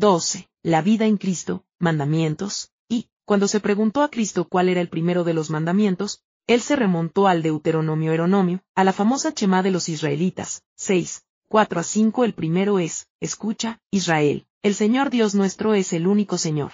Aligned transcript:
12. 0.00 0.48
La 0.62 0.80
vida 0.80 1.04
en 1.04 1.18
Cristo, 1.18 1.66
mandamientos, 1.78 2.72
y, 2.88 3.10
cuando 3.26 3.46
se 3.46 3.60
preguntó 3.60 4.02
a 4.02 4.08
Cristo 4.08 4.48
cuál 4.48 4.70
era 4.70 4.80
el 4.80 4.88
primero 4.88 5.24
de 5.24 5.34
los 5.34 5.50
mandamientos, 5.50 6.22
él 6.46 6.62
se 6.62 6.74
remontó 6.74 7.28
al 7.28 7.42
Deuteronomio 7.42 8.10
Eronomio, 8.10 8.62
a 8.74 8.82
la 8.82 8.94
famosa 8.94 9.34
Chema 9.34 9.62
de 9.62 9.70
los 9.70 9.90
israelitas, 9.90 10.62
6, 10.76 11.26
4 11.48 11.80
a 11.80 11.82
5 11.82 12.24
el 12.24 12.32
primero 12.32 12.78
es, 12.78 13.08
escucha, 13.20 13.78
Israel, 13.90 14.46
el 14.62 14.74
Señor 14.74 15.10
Dios 15.10 15.34
nuestro 15.34 15.74
es 15.74 15.92
el 15.92 16.06
único 16.06 16.38
Señor. 16.38 16.72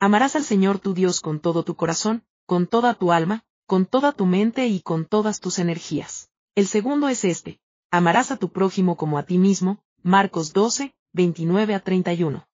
Amarás 0.00 0.34
al 0.34 0.42
Señor 0.42 0.80
tu 0.80 0.92
Dios 0.92 1.20
con 1.20 1.38
todo 1.38 1.62
tu 1.62 1.76
corazón, 1.76 2.24
con 2.46 2.66
toda 2.66 2.94
tu 2.94 3.12
alma, 3.12 3.44
con 3.66 3.86
toda 3.86 4.10
tu 4.10 4.26
mente 4.26 4.66
y 4.66 4.80
con 4.80 5.06
todas 5.06 5.38
tus 5.38 5.60
energías. 5.60 6.30
El 6.56 6.66
segundo 6.66 7.08
es 7.08 7.24
este, 7.24 7.60
amarás 7.92 8.32
a 8.32 8.38
tu 8.38 8.48
prójimo 8.48 8.96
como 8.96 9.18
a 9.18 9.22
ti 9.22 9.38
mismo, 9.38 9.84
Marcos 10.02 10.52
12, 10.52 10.96
29 11.14 11.76
a 11.76 11.80
31. 11.80 12.48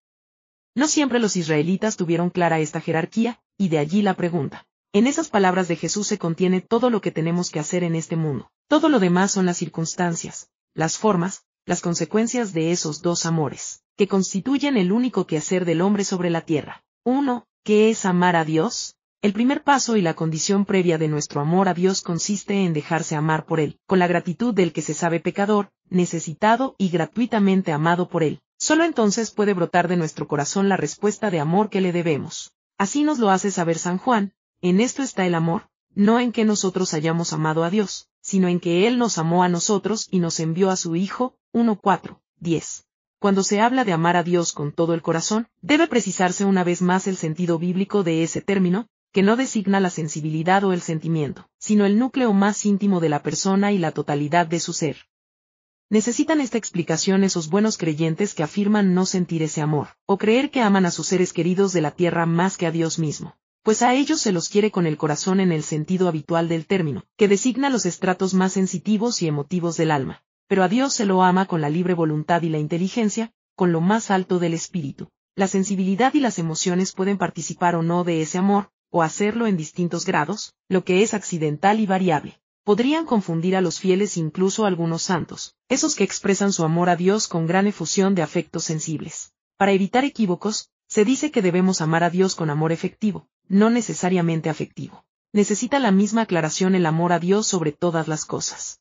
No 0.74 0.86
siempre 0.86 1.18
los 1.18 1.34
israelitas 1.34 1.96
tuvieron 1.96 2.28
clara 2.28 2.60
esta 2.60 2.83
jerarquía, 2.83 3.41
y 3.56 3.70
de 3.70 3.78
allí 3.78 4.02
la 4.02 4.14
pregunta. 4.14 4.66
En 4.92 5.06
esas 5.06 5.30
palabras 5.30 5.66
de 5.66 5.77
Jesús 5.77 6.06
se 6.06 6.19
contiene 6.19 6.60
todo 6.60 6.91
lo 6.91 7.00
que 7.00 7.10
tenemos 7.10 7.50
que 7.50 7.59
hacer 7.59 7.84
en 7.84 7.95
este 7.95 8.16
mundo. 8.16 8.50
Todo 8.69 8.91
lo 8.91 9.00
demás 9.00 9.33
son 9.33 9.46
las 9.46 9.56
circunstancias, 9.56 10.50
las 10.74 10.98
formas, 10.98 11.46
las 11.64 11.80
consecuencias 11.80 12.52
de 12.52 12.70
esos 12.70 13.00
dos 13.00 13.24
amores, 13.24 13.83
que 13.96 14.09
constituyen 14.09 14.77
el 14.77 14.92
único 14.92 15.27
quehacer 15.27 15.64
del 15.64 15.80
hombre 15.80 16.05
sobre 16.05 16.28
la 16.28 16.42
tierra. 16.42 16.84
Uno, 17.02 17.47
¿qué 17.64 17.88
es 17.88 18.05
amar 18.05 18.36
a 18.36 18.45
Dios? 18.45 18.95
El 19.22 19.33
primer 19.33 19.62
paso 19.62 19.97
y 19.97 20.02
la 20.02 20.14
condición 20.14 20.66
previa 20.66 20.98
de 20.98 21.08
nuestro 21.08 21.41
amor 21.41 21.69
a 21.69 21.74
Dios 21.74 22.02
consiste 22.02 22.64
en 22.64 22.74
dejarse 22.74 23.16
amar 23.16 23.47
por 23.47 23.58
Él, 23.58 23.78
con 23.86 23.98
la 23.98 24.06
gratitud 24.06 24.52
del 24.52 24.74
que 24.74 24.83
se 24.83 24.92
sabe 24.92 25.19
pecador, 25.19 25.70
necesitado 25.88 26.74
y 26.77 26.91
gratuitamente 26.91 27.72
amado 27.72 28.08
por 28.08 28.22
Él. 28.22 28.42
Solo 28.62 28.84
entonces 28.84 29.30
puede 29.30 29.55
brotar 29.55 29.88
de 29.88 29.96
nuestro 29.96 30.28
corazón 30.28 30.69
la 30.69 30.77
respuesta 30.77 31.30
de 31.30 31.41
amor 31.41 31.70
que 31.70 31.80
le 31.80 31.92
debemos. 31.92 32.52
Así 32.77 33.05
nos 33.05 33.19
lo 33.19 33.30
hace 33.30 33.50
saber 33.50 33.78
San 33.78 33.97
Juan, 33.97 34.34
en 34.61 34.80
esto 34.80 35.03
está 35.03 35.25
el 35.25 35.34
amor, 35.34 35.70
no 35.94 36.20
en 36.20 36.30
que 36.30 36.44
nosotros 36.44 36.92
hayamos 36.92 37.33
amado 37.33 37.64
a 37.64 37.70
Dios, 37.70 38.11
sino 38.20 38.48
en 38.48 38.61
que 38.61 38.86
Él 38.86 38.98
nos 38.98 39.16
amó 39.16 39.42
a 39.42 39.48
nosotros 39.48 40.08
y 40.11 40.19
nos 40.19 40.41
envió 40.41 40.69
a 40.69 40.77
su 40.77 40.94
Hijo, 40.94 41.38
1.4, 41.55 42.20
10. 42.41 42.84
Cuando 43.19 43.42
se 43.44 43.62
habla 43.62 43.86
de 43.86 43.94
amar 43.94 44.19
a 44.19 44.22
Dios 44.22 44.53
con 44.53 44.72
todo 44.72 44.92
el 44.92 45.00
corazón, 45.00 45.48
debe 45.62 45.86
precisarse 45.86 46.44
una 46.44 46.62
vez 46.62 46.83
más 46.83 47.06
el 47.06 47.16
sentido 47.16 47.58
bíblico 47.58 48.03
de 48.03 48.22
ese 48.22 48.42
término, 48.42 48.88
que 49.11 49.22
no 49.22 49.36
designa 49.36 49.81
la 49.81 49.88
sensibilidad 49.88 50.64
o 50.64 50.75
el 50.75 50.83
sentimiento, 50.83 51.48
sino 51.58 51.86
el 51.86 51.98
núcleo 51.98 52.34
más 52.34 52.66
íntimo 52.66 53.00
de 53.00 53.08
la 53.08 53.22
persona 53.22 53.72
y 53.72 53.78
la 53.78 53.92
totalidad 53.92 54.47
de 54.47 54.61
su 54.61 54.75
ser. 54.75 55.06
Necesitan 55.91 56.41
esta 56.41 56.56
explicación 56.56 57.24
esos 57.24 57.50
buenos 57.50 57.77
creyentes 57.77 58.33
que 58.34 58.42
afirman 58.42 58.94
no 58.94 59.05
sentir 59.05 59.42
ese 59.42 59.60
amor, 59.60 59.88
o 60.06 60.16
creer 60.16 60.50
que 60.50 60.62
aman 60.62 60.86
a 60.86 60.91
sus 60.91 61.08
seres 61.08 61.32
queridos 61.32 61.72
de 61.72 61.82
la 61.82 61.91
tierra 61.91 62.24
más 62.27 62.56
que 62.56 62.66
a 62.66 62.70
Dios 62.70 62.98
mismo 62.98 63.36
pues 63.62 63.82
a 63.82 63.94
ellos 63.94 64.20
se 64.20 64.32
los 64.32 64.48
quiere 64.48 64.70
con 64.70 64.86
el 64.86 64.97
corazón 64.97 65.38
en 65.41 65.52
el 65.52 65.62
sentido 65.62 66.08
habitual 66.08 66.48
del 66.48 66.66
término, 66.66 67.05
que 67.16 67.28
designa 67.28 67.69
los 67.69 67.84
estratos 67.84 68.32
más 68.32 68.55
sensitivos 68.55 69.20
y 69.22 69.27
emotivos 69.27 69.77
del 69.77 69.91
alma, 69.91 70.22
pero 70.47 70.62
a 70.62 70.69
Dios 70.69 70.94
se 70.94 71.05
lo 71.05 71.22
ama 71.22 71.47
con 71.47 71.60
la 71.60 71.69
libre 71.69 71.94
voluntad 71.94 72.42
y 72.42 72.48
la 72.48 72.58
inteligencia, 72.58 73.32
con 73.54 73.72
lo 73.72 73.80
más 73.80 74.10
alto 74.10 74.38
del 74.38 74.54
espíritu. 74.54 75.08
La 75.36 75.47
sensibilidad 75.47 76.14
y 76.14 76.20
las 76.20 76.38
emociones 76.38 76.92
pueden 76.92 77.19
participar 77.19 77.77
o 77.77 77.82
no 77.82 78.02
de 78.02 78.22
ese 78.22 78.38
amor, 78.38 78.70
o 78.91 79.02
hacerlo 79.02 79.47
en 79.47 79.56
distintos 79.56 80.06
grados, 80.06 80.54
lo 80.69 80.84
que 80.84 81.02
es 81.02 81.12
accidental 81.12 81.80
y 81.80 81.86
variable. 81.86 82.41
Podrían 82.70 83.04
confundir 83.04 83.56
a 83.56 83.60
los 83.60 83.80
fieles 83.80 84.16
incluso 84.16 84.64
algunos 84.64 85.02
santos, 85.02 85.56
esos 85.68 85.96
que 85.96 86.04
expresan 86.04 86.52
su 86.52 86.62
amor 86.62 86.88
a 86.88 86.94
Dios 86.94 87.26
con 87.26 87.48
gran 87.48 87.66
efusión 87.66 88.14
de 88.14 88.22
afectos 88.22 88.62
sensibles. 88.62 89.32
Para 89.56 89.72
evitar 89.72 90.04
equívocos, 90.04 90.70
se 90.86 91.04
dice 91.04 91.32
que 91.32 91.42
debemos 91.42 91.80
amar 91.80 92.04
a 92.04 92.10
Dios 92.10 92.36
con 92.36 92.48
amor 92.48 92.70
efectivo, 92.70 93.26
no 93.48 93.70
necesariamente 93.70 94.50
afectivo. 94.50 95.04
Necesita 95.32 95.80
la 95.80 95.91
misma 95.91 96.22
aclaración 96.22 96.76
el 96.76 96.86
amor 96.86 97.12
a 97.12 97.18
Dios 97.18 97.48
sobre 97.48 97.72
todas 97.72 98.06
las 98.06 98.25
cosas. 98.25 98.78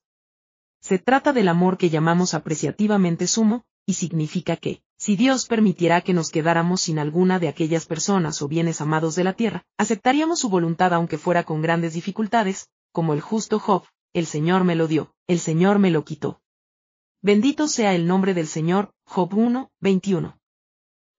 Se 0.82 1.00
trata 1.00 1.34
del 1.34 1.48
amor 1.48 1.80
que 1.80 1.90
llamamos 1.90 2.36
apreciativamente 2.36 3.26
sumo, 3.26 3.66
y 3.88 3.96
significa 3.96 4.56
que, 4.56 4.84
si 4.98 5.16
Dios 5.16 5.48
permitiera 5.48 6.02
que 6.02 6.14
nos 6.14 6.30
quedáramos 6.30 6.82
sin 6.82 7.00
alguna 7.00 7.40
de 7.40 7.48
aquellas 7.48 7.88
personas 7.88 8.44
o 8.44 8.48
bienes 8.48 8.82
amados 8.82 9.16
de 9.16 9.24
la 9.24 9.34
tierra, 9.34 9.66
aceptaríamos 9.80 10.38
su 10.38 10.50
voluntad 10.50 10.94
aunque 10.94 11.18
fuera 11.18 11.44
con 11.44 11.64
grandes 11.64 11.96
dificultades, 11.96 12.70
como 12.92 13.14
el 13.14 13.22
justo 13.22 13.60
Job, 13.60 13.84
el 14.14 14.26
Señor 14.26 14.64
me 14.64 14.76
lo 14.76 14.88
dio, 14.88 15.14
el 15.28 15.40
Señor 15.40 15.80
me 15.80 15.92
lo 15.92 16.04
quitó. 16.04 16.42
Bendito 17.22 17.68
sea 17.68 17.94
el 17.94 18.08
nombre 18.08 18.34
del 18.34 18.48
Señor, 18.48 18.94
Job 19.06 19.34
1, 19.34 19.72
21. 19.80 20.40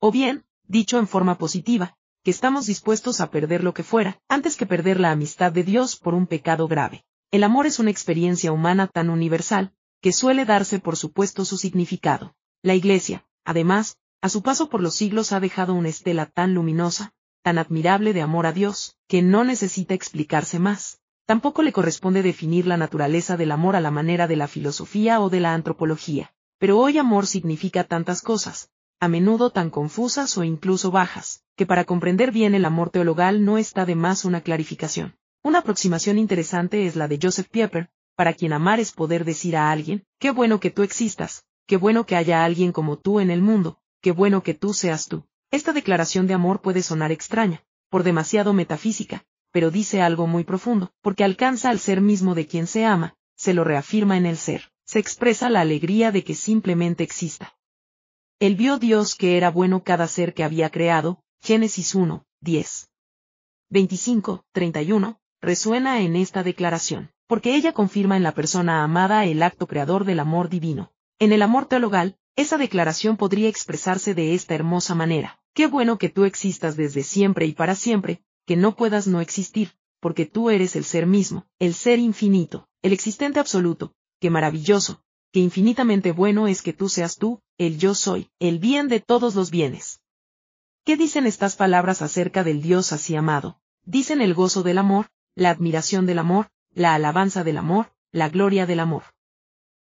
O 0.01 0.11
bien, 0.11 0.45
dicho 0.65 0.99
en 0.99 1.07
forma 1.07 1.37
positiva, 1.37 1.97
que 2.23 2.31
estamos 2.31 2.67
dispuestos 2.67 3.21
a 3.21 3.31
perder 3.31 3.63
lo 3.65 3.75
que 3.75 3.83
fuera, 3.83 4.21
antes 4.29 4.57
que 4.57 4.67
perder 4.67 5.01
la 5.01 5.11
amistad 5.11 5.53
de 5.53 5.65
Dios 5.65 5.97
por 5.97 6.15
un 6.15 6.27
pecado 6.27 6.69
grave. 6.69 7.05
El 7.31 7.45
amor 7.45 7.67
es 7.67 7.79
una 7.79 7.91
experiencia 7.91 8.53
humana 8.53 8.87
tan 8.87 9.11
universal, 9.11 9.73
que 10.01 10.13
suele 10.13 10.45
darse 10.45 10.81
por 10.81 10.97
supuesto 10.97 11.45
su 11.45 11.57
significado. 11.57 12.35
La 12.63 12.75
Iglesia, 12.75 13.27
además, 13.45 13.97
a 14.23 14.29
su 14.29 14.43
paso 14.43 14.69
por 14.69 14.83
los 14.83 14.95
siglos 14.95 15.33
ha 15.33 15.41
dejado 15.41 15.75
una 15.75 15.89
estela 15.89 16.27
tan 16.27 16.55
luminosa, 16.55 17.13
tan 17.43 17.59
admirable 17.59 18.13
de 18.13 18.23
amor 18.23 18.47
a 18.47 18.53
Dios, 18.53 18.97
que 19.09 19.23
no 19.23 19.45
necesita 19.45 19.95
explicarse 19.95 20.59
más. 20.59 21.01
Tampoco 21.31 21.63
le 21.63 21.71
corresponde 21.71 22.25
definir 22.25 22.67
la 22.67 22.77
naturaleza 22.77 23.37
del 23.37 23.53
amor 23.53 23.77
a 23.77 23.81
la 23.81 23.93
manera 23.93 24.27
de 24.27 24.35
la 24.35 24.49
filosofía 24.49 25.21
o 25.21 25.31
de 25.31 25.39
la 25.39 25.55
antropología. 25.55 26.35
Pero 26.59 26.77
hoy 26.77 26.99
amor 26.99 27.25
significa 27.29 27.85
tantas 27.85 28.21
cosas, 28.21 28.73
a 28.99 29.07
menudo 29.07 29.51
tan 29.51 29.71
confusas 29.71 30.37
o 30.37 30.43
incluso 30.43 30.91
bajas, 30.91 31.45
que 31.55 31.67
para 31.67 31.85
comprender 31.85 32.33
bien 32.33 32.57
el 32.57 32.65
amor 32.65 32.91
teologal 32.91 33.45
no 33.45 33.59
está 33.59 33.87
de 33.87 33.95
más 33.95 34.25
una 34.25 34.41
clarificación. 34.41 35.15
Una 35.45 35.61
aproximación 35.61 36.19
interesante 36.19 36.89
es 36.89 36.97
la 36.97 37.07
de 37.07 37.21
Joseph 37.23 37.47
Pieper, 37.49 37.91
para 38.17 38.35
quien 38.35 38.53
amar 38.53 38.81
es 38.81 38.91
poder 38.91 39.25
decir 39.25 39.57
a 39.57 39.71
alguien, 39.71 40.03
qué 40.19 40.33
bueno 40.33 40.59
que 40.59 40.73
tú 40.73 40.83
existas, 40.83 41.45
qué 41.69 41.77
bueno 41.77 42.07
que 42.07 42.17
haya 42.17 42.45
alguien 42.45 42.73
como 42.73 42.99
tú 42.99 43.21
en 43.21 43.31
el 43.31 43.41
mundo, 43.41 43.79
qué 44.01 44.11
bueno 44.11 44.43
que 44.43 44.55
tú 44.55 44.75
seas 44.75 45.07
tú. 45.07 45.23
Esta 45.53 45.73
declaración 45.73 46.27
de 46.27 46.35
amor 46.35 46.61
puede 46.61 46.83
sonar 46.83 47.13
extraña, 47.13 47.63
por 47.89 48.03
demasiado 48.03 48.53
metafísica, 48.53 49.25
pero 49.53 49.71
dice 49.71 50.03
algo 50.03 50.27
muy 50.27 50.45
profundo, 50.45 50.93
porque 51.03 51.25
alcanza 51.25 51.71
al 51.71 51.79
ser 51.79 52.01
mismo 52.01 52.35
de 52.35 52.47
quien 52.47 52.67
se 52.67 52.85
ama, 52.85 53.17
se 53.37 53.55
lo 53.55 53.65
reafirma 53.65 54.17
en 54.17 54.27
el 54.27 54.37
ser, 54.37 54.71
se 54.85 54.99
expresa 54.99 55.51
la 55.51 55.61
alegría 55.61 56.13
de 56.13 56.25
que 56.25 56.35
simplemente 56.35 57.05
exista. 57.05 57.57
Él 58.39 58.57
vio 58.57 58.79
Dios 58.79 59.15
que 59.15 59.37
era 59.37 59.51
bueno 59.51 59.85
cada 59.85 60.09
ser 60.09 60.35
que 60.35 60.45
había 60.45 60.71
creado, 60.71 61.23
Génesis 61.41 61.95
1, 61.95 62.25
10. 62.41 62.91
25, 63.71 64.45
31, 64.53 65.21
resuena 65.41 66.01
en 66.01 66.17
esta 66.17 66.43
declaración, 66.43 67.11
porque 67.27 67.55
ella 67.55 67.73
confirma 67.73 68.17
en 68.17 68.23
la 68.23 68.35
persona 68.35 68.83
amada 68.83 69.25
el 69.25 69.43
acto 69.43 69.67
creador 69.67 70.05
del 70.05 70.21
amor 70.21 70.49
divino. 70.49 70.93
En 71.19 71.33
el 71.33 71.43
amor 71.43 71.67
teologal, 71.67 72.17
esa 72.37 72.59
declaración 72.59 73.17
podría 73.17 73.49
expresarse 73.49 74.15
de 74.15 74.35
esta 74.35 74.55
hermosa 74.55 74.95
manera. 74.95 75.39
Qué 75.55 75.67
bueno 75.67 75.99
que 75.99 76.09
tú 76.09 76.25
existas 76.25 76.77
desde 76.77 77.03
siempre 77.03 77.47
y 77.47 77.53
para 77.53 77.75
siempre, 77.75 78.23
que 78.51 78.57
no 78.57 78.75
puedas 78.75 79.07
no 79.07 79.21
existir, 79.21 79.75
porque 80.01 80.27
tú 80.27 80.51
eres 80.51 80.75
el 80.75 80.83
ser 80.83 81.07
mismo, 81.07 81.47
el 81.61 81.73
ser 81.73 82.01
infinito, 82.01 82.67
el 82.83 82.93
existente 82.93 83.39
absoluto, 83.39 83.95
qué 84.19 84.29
maravilloso, 84.29 85.05
que 85.31 85.39
infinitamente 85.39 86.11
bueno 86.11 86.49
es 86.49 86.61
que 86.61 86.73
tú 86.73 86.89
seas 86.89 87.17
tú, 87.17 87.41
el 87.59 87.79
yo 87.79 87.95
soy, 87.95 88.29
el 88.41 88.59
bien 88.59 88.89
de 88.89 88.99
todos 88.99 89.37
los 89.37 89.53
bienes. 89.53 90.01
¿Qué 90.85 90.97
dicen 90.97 91.29
estas 91.29 91.55
palabras 91.55 92.03
acerca 92.03 92.43
del 92.43 92.61
Dios 92.61 92.93
así 92.93 93.15
amado? 93.15 93.61
Dicen 93.85 94.21
el 94.21 94.35
gozo 94.35 94.65
del 94.65 94.79
amor, 94.79 95.11
la 95.37 95.51
admiración 95.51 96.05
del 96.05 96.19
amor, 96.19 96.51
la 96.75 96.95
alabanza 96.95 97.45
del 97.45 97.57
amor, 97.57 97.93
la 98.11 98.31
gloria 98.31 98.67
del 98.67 98.81
amor. 98.81 99.05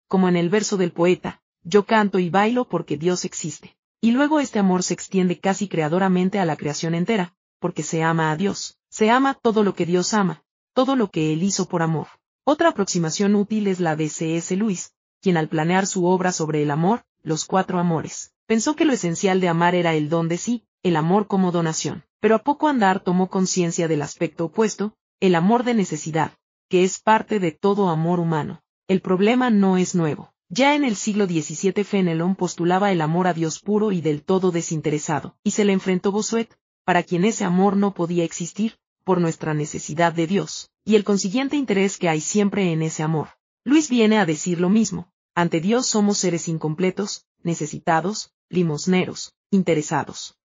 Como 0.06 0.28
en 0.28 0.37
el 0.37 0.51
verso 0.51 0.77
del 0.77 0.93
poeta, 0.93 1.43
yo 1.65 1.84
canto 1.84 2.21
y 2.21 2.31
bailo 2.31 2.69
porque 2.69 2.97
Dios 2.97 3.25
existe. 3.25 3.77
Y 4.01 4.12
luego 4.12 4.39
este 4.39 4.61
amor 4.61 4.84
se 4.84 4.95
extiende 4.95 5.41
casi 5.41 5.67
creadoramente 5.67 6.39
a 6.39 6.45
la 6.45 6.57
creación 6.57 6.95
entera, 6.95 7.34
porque 7.62 7.82
se 7.82 8.03
ama 8.03 8.32
a 8.32 8.36
Dios, 8.36 8.76
se 8.91 9.09
ama 9.09 9.32
todo 9.32 9.62
lo 9.62 9.74
que 9.74 9.86
Dios 9.86 10.12
ama, 10.12 10.42
todo 10.74 10.97
lo 10.97 11.10
que 11.10 11.32
Él 11.32 11.42
hizo 11.44 11.66
por 11.66 11.80
amor. 11.80 12.09
Otra 12.44 12.70
aproximación 12.70 13.36
útil 13.36 13.68
es 13.68 13.78
la 13.78 13.94
de 13.94 14.09
C.S. 14.09 14.54
Lewis, 14.56 14.92
quien 15.22 15.36
al 15.36 15.48
planear 15.48 15.86
su 15.86 16.04
obra 16.04 16.32
sobre 16.32 16.62
el 16.62 16.72
amor, 16.72 17.04
los 17.22 17.44
cuatro 17.44 17.78
amores, 17.78 18.34
pensó 18.47 18.74
que 18.74 18.84
lo 18.84 18.92
esencial 18.92 19.41
de 19.41 19.48
amar 19.48 19.76
era 19.76 19.94
el 19.94 20.09
don 20.09 20.28
de 20.28 20.38
sí, 20.38 20.64
el 20.82 20.97
amor 20.97 21.28
como 21.28 21.53
donación, 21.53 22.04
pero 22.18 22.34
a 22.34 22.41
poco 22.41 22.66
andar 22.66 22.98
tomó 22.98 23.30
conciencia 23.30 23.86
del 23.86 24.03
aspecto 24.03 24.47
opuesto, 24.47 24.97
el 25.20 25.36
amor 25.36 25.62
de 25.62 25.74
necesidad, 25.74 26.32
que 26.68 26.82
es 26.82 26.98
parte 26.98 27.38
de 27.38 27.53
todo 27.53 27.88
amor 27.88 28.18
humano. 28.18 28.60
El 28.88 29.00
problema 29.00 29.50
no 29.50 29.76
es 29.76 29.94
nuevo. 29.94 30.32
Ya 30.48 30.74
en 30.74 30.84
el 30.84 30.97
siglo 30.97 31.26
XVII 31.26 31.84
Fenelon 31.84 32.34
postulaba 32.34 32.92
el 32.92 33.00
amor 33.00 33.26
a 33.26 33.32
Dios 33.32 33.60
puro 33.60 33.92
y 33.92 34.00
del 34.03 34.22
todo 34.22 34.50
desinteresado, 34.50 35.36
y 35.42 35.53
se 35.53 35.64
le 35.64 35.72
enfrentó 35.72 36.12
Bossuet, 36.12 36.50
para 36.84 37.03
quien 37.03 37.25
ese 37.25 37.45
amor 37.45 37.77
no 37.77 37.95
podía 37.95 38.25
existir, 38.25 38.77
por 39.05 39.21
nuestra 39.21 39.55
necesidad 39.55 40.13
de 40.13 40.27
Dios, 40.27 40.71
y 40.84 40.97
el 40.97 41.05
consiguiente 41.05 41.57
interés 41.57 41.99
que 41.99 42.09
hay 42.09 42.21
siempre 42.21 42.73
en 42.73 42.83
ese 42.83 43.03
amor. 43.03 43.29
Luis 43.65 43.89
viene 43.89 44.19
a 44.19 44.27
decir 44.27 44.61
lo 44.61 44.69
mismo, 44.69 45.09
ante 45.34 45.61
Dios 45.61 45.87
somos 45.87 46.19
seres 46.19 46.49
incompletos, 46.49 47.25
necesitados, 47.43 48.33
limosneros, 48.49 49.34
interesados. 49.51 50.37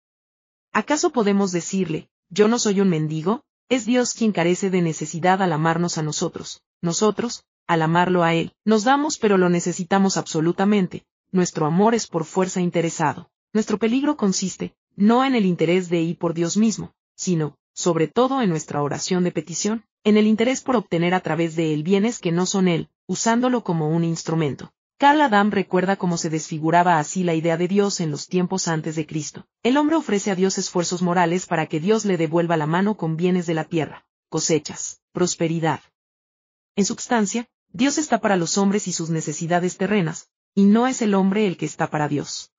¿Acaso 0.72 1.10
podemos 1.10 1.52
decirle, 1.52 2.08
yo 2.28 2.48
no 2.48 2.58
soy 2.58 2.80
un 2.80 2.90
mendigo? 2.90 3.42
Es 3.68 3.84
Dios 3.84 4.14
quien 4.14 4.32
carece 4.32 4.70
de 4.70 4.82
necesidad 4.82 5.42
al 5.42 5.52
amarnos 5.52 5.98
a 5.98 6.02
nosotros. 6.02 6.62
Nosotros, 6.82 7.44
al 7.66 7.82
amarlo 7.82 8.22
a 8.22 8.34
Él, 8.34 8.52
nos 8.64 8.84
damos 8.84 9.18
pero 9.18 9.38
lo 9.38 9.48
necesitamos 9.48 10.16
absolutamente. 10.16 11.04
Nuestro 11.32 11.66
amor 11.66 11.94
es 11.94 12.06
por 12.06 12.24
fuerza 12.24 12.60
interesado. 12.60 13.28
Nuestro 13.52 13.78
peligro 13.78 14.16
consiste, 14.16 14.76
no 14.96 15.24
en 15.24 15.34
el 15.34 15.46
interés 15.46 15.88
de 15.88 16.00
ir 16.00 16.18
por 16.18 16.34
Dios 16.34 16.56
mismo, 16.56 16.94
sino, 17.14 17.56
sobre 17.74 18.08
todo 18.08 18.42
en 18.42 18.48
nuestra 18.48 18.82
oración 18.82 19.22
de 19.22 19.32
petición, 19.32 19.84
en 20.02 20.16
el 20.16 20.26
interés 20.26 20.62
por 20.62 20.76
obtener 20.76 21.14
a 21.14 21.20
través 21.20 21.56
de 21.56 21.74
él 21.74 21.82
bienes 21.82 22.18
que 22.18 22.32
no 22.32 22.46
son 22.46 22.68
él, 22.68 22.88
usándolo 23.06 23.62
como 23.62 23.90
un 23.90 24.02
instrumento. 24.04 24.72
Carl 24.98 25.20
Adam 25.20 25.50
recuerda 25.50 25.96
cómo 25.96 26.16
se 26.16 26.30
desfiguraba 26.30 26.98
así 26.98 27.22
la 27.22 27.34
idea 27.34 27.58
de 27.58 27.68
Dios 27.68 28.00
en 28.00 28.10
los 28.10 28.28
tiempos 28.28 28.66
antes 28.66 28.96
de 28.96 29.06
Cristo. 29.06 29.46
El 29.62 29.76
hombre 29.76 29.96
ofrece 29.96 30.30
a 30.30 30.34
Dios 30.34 30.56
esfuerzos 30.56 31.02
morales 31.02 31.44
para 31.44 31.66
que 31.66 31.80
Dios 31.80 32.06
le 32.06 32.16
devuelva 32.16 32.56
la 32.56 32.66
mano 32.66 32.96
con 32.96 33.16
bienes 33.16 33.46
de 33.46 33.52
la 33.52 33.64
tierra, 33.64 34.06
cosechas, 34.30 35.02
prosperidad. 35.12 35.80
En 36.76 36.86
substancia, 36.86 37.46
Dios 37.72 37.98
está 37.98 38.22
para 38.22 38.36
los 38.36 38.56
hombres 38.56 38.88
y 38.88 38.92
sus 38.92 39.10
necesidades 39.10 39.76
terrenas, 39.76 40.30
y 40.54 40.64
no 40.64 40.86
es 40.86 41.02
el 41.02 41.14
hombre 41.14 41.46
el 41.46 41.58
que 41.58 41.66
está 41.66 41.90
para 41.90 42.08
Dios. 42.08 42.52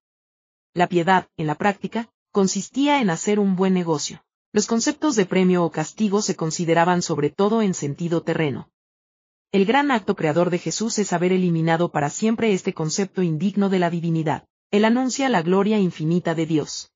La 0.75 0.88
piedad, 0.88 1.28
en 1.38 1.48
la 1.48 1.56
práctica, 1.56 2.07
consistía 2.38 3.01
en 3.01 3.10
hacer 3.10 3.39
un 3.39 3.56
buen 3.56 3.74
negocio. 3.74 4.24
Los 4.54 4.68
conceptos 4.68 5.16
de 5.16 5.25
premio 5.25 5.63
o 5.63 5.72
castigo 5.72 6.22
se 6.22 6.36
consideraban 6.36 7.01
sobre 7.01 7.31
todo 7.31 7.63
en 7.63 7.74
sentido 7.74 8.22
terreno. 8.22 8.69
El 9.51 9.66
gran 9.66 9.89
acto 9.89 10.16
creador 10.16 10.51
de 10.51 10.60
Jesús 10.60 11.00
es 11.00 11.13
haber 11.13 11.31
eliminado 11.31 11.89
para 11.89 12.12
siempre 12.12 12.54
este 12.54 12.75
concepto 12.75 13.24
indigno 13.24 13.69
de 13.69 13.80
la 13.80 13.89
divinidad. 13.89 14.45
Él 14.69 14.86
anuncia 14.86 15.30
la 15.30 15.42
gloria 15.42 15.80
infinita 15.80 16.36
de 16.36 16.45
Dios. 16.45 16.92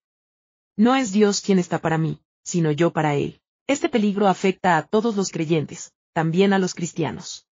No 0.77 0.95
es 0.95 1.11
Dios 1.11 1.41
quien 1.41 1.57
está 1.57 1.79
para 1.79 1.97
mí, 1.97 2.21
sino 2.43 2.69
yo 2.69 2.93
para 2.93 3.15
Él. 3.15 3.41
Este 3.65 3.89
peligro 3.89 4.27
afecta 4.27 4.77
a 4.77 4.83
todos 4.83 5.15
los 5.15 5.31
creyentes, 5.31 5.91
también 6.13 6.53
a 6.53 6.59
los 6.59 6.75
cristianos. 6.75 7.47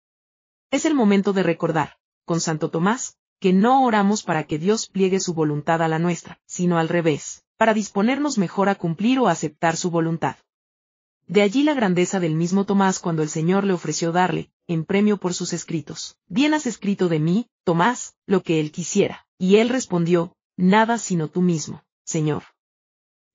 Es 0.71 0.85
el 0.85 0.95
momento 0.95 1.33
de 1.33 1.43
recordar, 1.43 1.97
con 2.25 2.41
Santo 2.41 2.71
Tomás, 2.71 3.19
que 3.39 3.53
no 3.53 3.83
oramos 3.85 4.23
para 4.23 4.45
que 4.45 4.57
Dios 4.57 4.88
pliegue 4.88 5.19
su 5.19 5.35
voluntad 5.35 5.83
a 5.83 5.88
la 5.88 5.99
nuestra, 5.99 6.39
sino 6.47 6.79
al 6.79 6.89
revés, 6.89 7.44
para 7.57 7.73
disponernos 7.73 8.37
mejor 8.37 8.69
a 8.69 8.75
cumplir 8.75 9.19
o 9.19 9.27
aceptar 9.27 9.77
su 9.77 9.89
voluntad. 9.89 10.35
De 11.27 11.41
allí 11.41 11.63
la 11.63 11.73
grandeza 11.73 12.19
del 12.19 12.35
mismo 12.35 12.65
Tomás 12.65 12.99
cuando 12.99 13.23
el 13.23 13.29
Señor 13.29 13.63
le 13.63 13.73
ofreció 13.73 14.11
darle, 14.11 14.51
en 14.67 14.85
premio 14.85 15.17
por 15.17 15.33
sus 15.33 15.53
escritos, 15.53 16.17
bien 16.27 16.53
has 16.53 16.67
escrito 16.67 17.09
de 17.09 17.19
mí, 17.19 17.47
Tomás, 17.63 18.15
lo 18.27 18.43
que 18.43 18.59
él 18.59 18.71
quisiera. 18.71 19.25
Y 19.37 19.57
él 19.57 19.69
respondió, 19.69 20.35
nada 20.55 20.97
sino 20.97 21.27
tú 21.27 21.41
mismo, 21.41 21.83
Señor. 22.03 22.43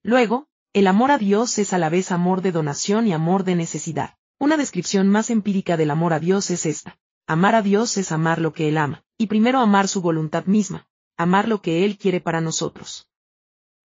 Luego, 0.02 0.46
el 0.72 0.87
amor 0.87 1.11
a 1.11 1.19
Dios 1.19 1.58
es 1.58 1.72
a 1.72 1.78
la 1.78 1.88
vez 1.88 2.12
amor 2.12 2.43
de 2.43 2.52
donación 2.52 3.08
y 3.08 3.12
amor 3.12 3.44
de 3.44 3.56
necesidad. 3.56 4.14
Una 4.38 4.56
descripción 4.56 5.08
más 5.08 5.28
empírica 5.28 5.76
del 5.76 5.90
amor 5.90 6.12
a 6.12 6.20
Dios 6.20 6.50
es 6.50 6.64
esta. 6.64 6.96
Amar 7.26 7.55
a 7.55 7.62
Dios 7.62 7.96
es 7.99 8.12
amar 8.12 8.40
lo 8.40 8.52
que 8.52 8.69
Él 8.69 8.78
ama, 8.78 9.05
y 9.19 9.26
primero 9.26 9.58
amar 9.58 9.88
su 9.88 10.00
voluntad 10.00 10.46
misma, 10.46 10.88
amar 11.17 11.49
lo 11.49 11.61
que 11.61 11.84
Él 11.84 11.99
quiere 11.99 12.20
para 12.20 12.40
nosotros. 12.40 13.10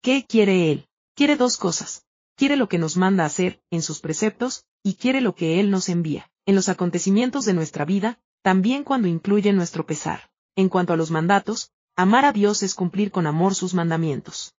¿Qué 0.05 0.27
quiere 0.27 0.71
Él? 0.71 0.87
Quiere 1.15 1.35
dos 1.35 1.57
cosas, 1.57 2.05
quiere 2.37 2.57
lo 2.57 2.69
que 2.69 2.77
nos 2.77 2.99
manda 2.99 3.25
hacer, 3.25 3.63
en 3.71 3.81
sus 3.81 4.01
preceptos, 4.01 4.67
y 4.83 4.97
quiere 4.97 5.23
lo 5.23 5.35
que 5.35 5.61
Él 5.61 5.71
nos 5.71 5.89
envía, 5.89 6.31
en 6.45 6.55
los 6.55 6.69
acontecimientos 6.69 7.47
de 7.47 7.55
nuestra 7.55 7.87
vida, 7.87 8.21
también 8.43 8.85
cuando 8.85 9.09
incluye 9.09 9.51
nuestro 9.55 9.87
pesar. 9.87 10.29
En 10.57 10.69
cuanto 10.69 10.93
a 10.93 10.99
los 10.99 11.11
mandatos, 11.11 11.71
amar 11.97 12.27
a 12.27 12.33
Dios 12.33 12.63
es 12.63 12.75
cumplir 12.75 13.11
con 13.13 13.27
amor 13.27 13.55
sus 13.55 13.73
mandamientos. 13.73 14.55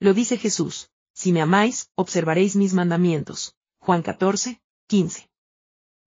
Lo 0.00 0.12
dice 0.12 0.36
Jesús, 0.36 0.90
si 1.14 1.32
me 1.32 1.40
amáis, 1.40 1.88
observaréis 1.94 2.54
mis 2.54 2.74
mandamientos. 2.74 3.54
Juan 3.80 4.02
14, 4.02 4.60
15. 4.86 5.30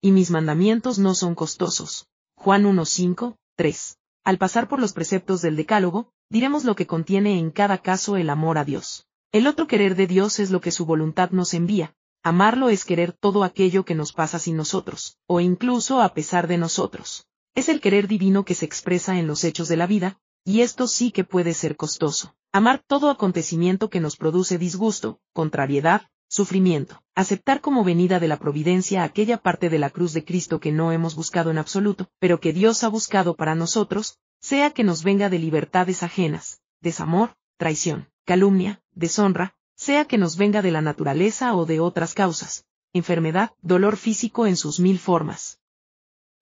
Y 0.03 0.12
mis 0.12 0.31
mandamientos 0.31 0.99
no 0.99 1.15
son 1.15 1.35
costosos. 1.35 2.09
Juan 2.37 2.67
1, 2.67 2.85
5, 2.85 3.39
3. 3.57 3.97
Al 4.23 4.37
pasar 4.37 4.69
por 4.69 4.81
los 4.81 4.93
preceptos 4.93 5.41
del 5.41 5.57
Decálogo, 5.57 6.12
diremos 6.31 6.65
lo 6.65 6.77
que 6.77 6.87
contiene 6.87 7.38
en 7.38 7.50
cada 7.50 7.79
caso 7.79 8.17
el 8.17 8.31
amor 8.31 8.56
a 8.56 8.65
Dios. 8.65 9.06
El 9.32 9.47
otro 9.47 9.67
querer 9.67 9.97
de 9.97 10.06
Dios 10.06 10.38
es 10.38 10.50
lo 10.50 10.61
que 10.61 10.71
su 10.71 10.87
voluntad 10.87 11.31
nos 11.31 11.53
envía. 11.55 11.94
Amarlo 12.23 12.69
es 12.69 12.85
querer 12.85 13.12
todo 13.12 13.44
aquello 13.44 13.85
que 13.85 13.94
nos 13.94 14.12
pasa 14.12 14.38
sin 14.38 14.56
nosotros, 14.56 15.19
o 15.27 15.41
incluso 15.41 16.00
a 16.00 16.15
pesar 16.15 16.47
de 16.47 16.59
nosotros. 16.59 17.27
Es 17.55 17.69
el 17.69 17.81
querer 17.81 18.09
divino 18.09 18.44
que 18.44 18.55
se 18.55 18.65
expresa 18.65 19.19
en 19.19 19.27
los 19.27 19.43
hechos 19.43 19.69
de 19.69 19.77
la 19.77 19.87
vida, 19.87 20.19
y 20.44 20.61
esto 20.61 20.87
sí 20.87 21.11
que 21.11 21.25
puede 21.25 21.53
ser 21.53 21.77
costoso. 21.77 22.35
Amar 22.53 22.83
todo 22.87 23.11
acontecimiento 23.11 23.91
que 23.91 24.00
nos 24.00 24.17
produce 24.17 24.59
disgusto, 24.59 25.21
contrariedad, 25.33 26.03
sufrimiento. 26.29 27.03
Aceptar 27.15 27.61
como 27.61 27.85
venida 27.85 28.21
de 28.21 28.29
la 28.29 28.38
providencia 28.38 29.03
aquella 29.03 29.38
parte 29.38 29.69
de 29.69 29.79
la 29.79 29.91
cruz 29.91 30.12
de 30.12 30.25
Cristo 30.25 30.61
que 30.61 30.73
no 30.73 30.93
hemos 30.93 31.17
buscado 31.17 31.50
en 31.50 31.59
absoluto, 31.59 32.09
pero 32.19 32.41
que 32.41 32.53
Dios 32.53 32.85
ha 32.85 32.88
buscado 32.88 33.35
para 33.35 33.55
nosotros, 33.55 34.19
sea 34.50 34.73
que 34.73 34.82
nos 34.82 35.05
venga 35.05 35.31
de 35.31 35.38
libertades 35.38 36.02
ajenas, 36.02 36.61
desamor, 36.81 37.37
traición, 37.56 38.08
calumnia, 38.25 38.82
deshonra, 38.91 39.55
sea 39.76 40.06
que 40.06 40.19
nos 40.19 40.37
venga 40.37 40.61
de 40.61 40.73
la 40.73 40.82
naturaleza 40.82 41.55
o 41.55 41.67
de 41.67 41.79
otras 41.79 42.14
causas, 42.14 42.64
enfermedad, 42.93 43.52
dolor 43.62 43.97
físico 43.97 44.49
en 44.49 44.56
sus 44.56 44.81
mil 44.81 44.99
formas. 44.99 45.61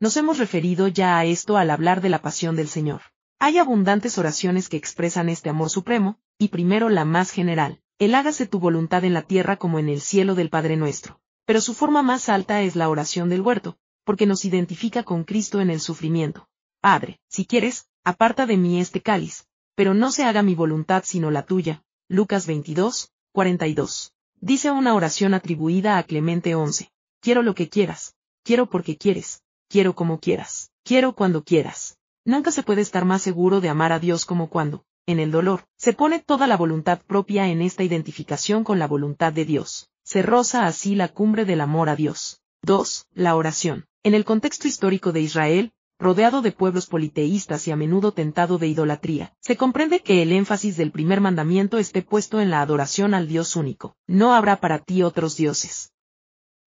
Nos 0.00 0.16
hemos 0.16 0.38
referido 0.38 0.88
ya 0.88 1.19
a 1.19 1.26
esto 1.26 1.58
al 1.58 1.69
hablar 1.69 2.00
de 2.00 2.08
la 2.08 2.22
pasión 2.22 2.56
del 2.56 2.69
Señor. 2.69 3.02
Hay 3.38 3.58
abundantes 3.58 4.16
oraciones 4.16 4.70
que 4.70 4.78
expresan 4.78 5.28
este 5.28 5.50
amor 5.50 5.69
supremo, 5.69 6.19
y 6.38 6.49
primero 6.49 6.88
la 6.88 7.05
más 7.05 7.31
general, 7.31 7.82
el 7.99 8.14
hágase 8.14 8.46
tu 8.46 8.58
voluntad 8.58 9.05
en 9.05 9.12
la 9.12 9.26
tierra 9.26 9.58
como 9.58 9.78
en 9.78 9.90
el 9.90 10.00
cielo 10.00 10.34
del 10.34 10.49
Padre 10.49 10.78
nuestro. 10.78 11.20
Pero 11.44 11.60
su 11.60 11.75
forma 11.75 12.02
más 12.02 12.31
alta 12.31 12.62
es 12.62 12.75
la 12.75 12.88
oración 12.88 13.28
del 13.28 13.43
huerto, 13.43 13.76
porque 14.05 14.25
nos 14.25 14.46
identifica 14.46 15.02
con 15.02 15.25
Cristo 15.25 15.60
en 15.60 15.69
el 15.69 15.81
sufrimiento. 15.81 16.49
Padre, 16.81 17.20
si 17.28 17.44
quieres, 17.44 17.88
aparta 18.04 18.46
de 18.46 18.56
mí 18.56 18.80
este 18.80 19.00
cáliz, 19.00 19.46
pero 19.74 19.94
no 19.94 20.10
se 20.10 20.24
haga 20.24 20.42
mi 20.42 20.54
voluntad 20.54 21.02
sino 21.06 21.30
la 21.30 21.44
tuya, 21.44 21.82
Lucas 22.08 22.46
22, 22.46 23.12
42. 23.32 24.12
Dice 24.40 24.70
una 24.70 24.94
oración 24.94 25.34
atribuida 25.34 25.98
a 25.98 26.02
Clemente 26.02 26.54
XI. 26.54 26.88
Quiero 27.20 27.42
lo 27.42 27.54
que 27.54 27.68
quieras, 27.68 28.14
quiero 28.44 28.70
porque 28.70 28.96
quieres, 28.96 29.42
quiero 29.68 29.94
como 29.94 30.20
quieras, 30.20 30.70
quiero 30.84 31.14
cuando 31.14 31.44
quieras. 31.44 31.98
Nunca 32.24 32.50
se 32.50 32.62
puede 32.62 32.82
estar 32.82 33.04
más 33.04 33.22
seguro 33.22 33.60
de 33.60 33.68
amar 33.68 33.92
a 33.92 33.98
Dios 33.98 34.24
como 34.24 34.48
cuando, 34.48 34.84
en 35.06 35.20
el 35.20 35.30
dolor, 35.30 35.64
se 35.76 35.92
pone 35.92 36.20
toda 36.20 36.46
la 36.46 36.56
voluntad 36.56 37.00
propia 37.06 37.48
en 37.48 37.62
esta 37.62 37.82
identificación 37.82 38.64
con 38.64 38.78
la 38.78 38.86
voluntad 38.86 39.32
de 39.32 39.44
Dios. 39.44 39.90
Se 40.05 40.22
roza 40.22 40.67
así 40.67 40.94
la 40.94 41.08
cumbre 41.08 41.44
del 41.44 41.60
amor 41.60 41.88
a 41.88 41.96
Dios. 41.96 42.43
2. 42.62 43.06
La 43.14 43.34
oración. 43.34 43.86
En 44.02 44.14
el 44.14 44.24
contexto 44.24 44.69
histórico 44.69 45.12
de 45.12 45.20
Israel, 45.20 45.72
rodeado 45.98 46.43
de 46.43 46.52
pueblos 46.52 46.86
politeístas 46.86 47.67
y 47.67 47.72
a 47.72 47.76
menudo 47.76 48.12
tentado 48.12 48.58
de 48.58 48.69
idolatría, 48.69 49.34
se 49.40 49.56
comprende 49.56 50.00
que 50.00 50.22
el 50.22 50.32
énfasis 50.32 50.76
del 50.76 50.93
primer 50.93 51.20
mandamiento 51.20 51.78
esté 51.78 52.02
puesto 52.02 52.40
en 52.40 52.50
la 52.50 52.60
adoración 52.60 53.14
al 53.14 53.26
Dios 53.26 53.56
único. 53.56 53.96
No 54.06 54.34
habrá 54.34 54.60
para 54.60 54.78
ti 54.78 55.02
otros 55.02 55.36
dioses. 55.36 55.93